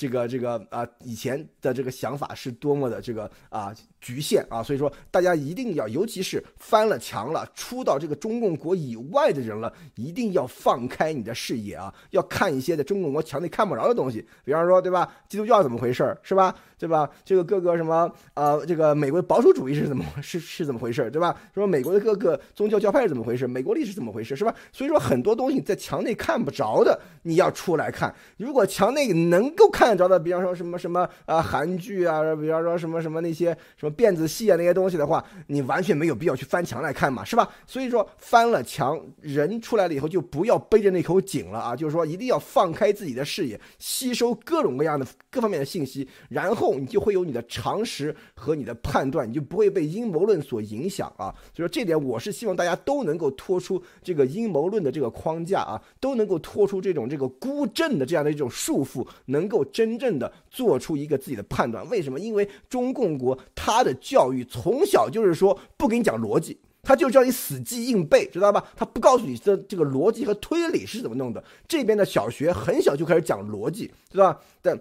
[0.00, 17.10] 这个这个啊，以前的这个想法是多么的这个啊局限啊，所以说大家一定要，尤其是翻了墙了，出到这个中共国以外的人了，一定要放开你的视野啊，要看一些在中共国墙内看不着的东西，比方说对吧，基督教怎么回事是吧，对吧？
[17.24, 21.36] 这个各个什么啊，这个美国保守主义是怎么是是怎么回事对吧？
[21.52, 23.48] 说美国的各个宗教教派是怎么回事？
[23.48, 24.54] 美国历史怎么回事是吧？
[24.72, 28.14] 所以说很多东西在墙内看不着的，你要出来看。
[28.36, 29.88] 如果墙内能够看。
[29.88, 37.48] 得着的，比方说什么什么啊，韩剧啊，比方说什么什么那些什么辫子戏啊那些东西的话，你完全没有必要去翻墙来看嘛，是吧？
[37.66, 51.32] 所以说翻了墙，人出来了以后就不要背着那口井了啊，就是说一定要放开自己的视野，吸收各种各样的各方面的信息，然后你就会有你的常识和你的判断，你就不会被阴谋论所影响啊。
[51.54, 59.64] 所以说这点我是希望大家都能够脱出这个阴谋论的这个框架啊，都能够脱出这种这个孤证的这样的一种束缚，能够。
[59.70, 62.18] 真正的做出一个自己的判断，为什么？
[62.18, 68.64] 因为中共国他的教育从小就是说不给你讲逻辑，他就叫你死记硬背，知道吧？
[68.76, 71.42] 他不告诉你这这个逻辑和推理是怎么弄的。
[71.66, 74.40] 这边的小学很小就开始讲逻辑，知道吧？
[74.62, 74.78] 但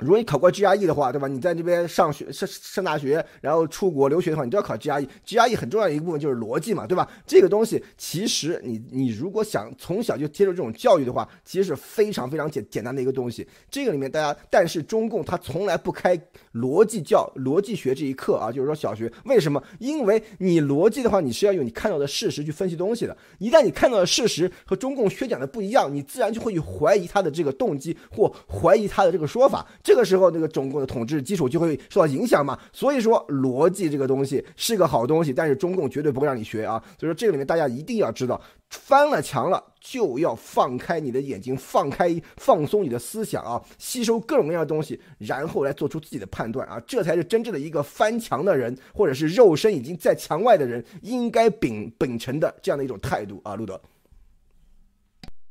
[0.00, 1.26] 如果你考过 GRE 的话，对吧？
[1.26, 5.08] 你在这边上学上上大学，然后出国留学的话，你都要考 GRE。
[5.26, 7.08] GRE 很重要的一部分就是逻辑嘛，对吧？
[7.26, 13.46] 这个东西其实你你如果想从小就接受这种教育的话，其实是非常非常简简单的一个东西。
[13.70, 16.18] 这个里面大家，但是中共他从来不开
[16.54, 19.62] 逻辑教逻辑学这一课啊，就是说小学为什么？
[19.78, 23.16] 因为你逻辑的话，你是要用你看到的事实去分析东西的。
[23.38, 29.66] 一旦你看到的事实和中共宣讲的不一样，你自然就会去怀疑他的这个动机或怀疑他的这个说法。
[29.86, 32.58] 这个时候，那个中共的统治基础就会受到影响嘛。
[32.72, 36.82] 所以说，逻辑这个东西是个好东西，但是中共绝对不会让你学啊。
[36.98, 53.80] 所以说，这个里面大家一定要知道，翻了墙了就要放开你的眼睛，放开放松你的思想啊，吸收各种各样的东西，然后来做出自己的判断啊，这才是真正的一个翻墙的人，或者是肉身已经在墙外的人应该秉秉承的这样的一种态度啊，路德。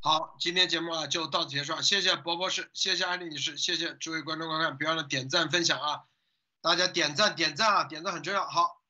[0.06, 6.02] 好，今天节目啊就到此结束，谢谢博博士，谢谢安利女士，谢谢诸位观众观看，别忘了点赞分享啊，
[6.62, 8.46] 大家点赞点赞啊，点赞很重要。
[8.46, 8.85] 好。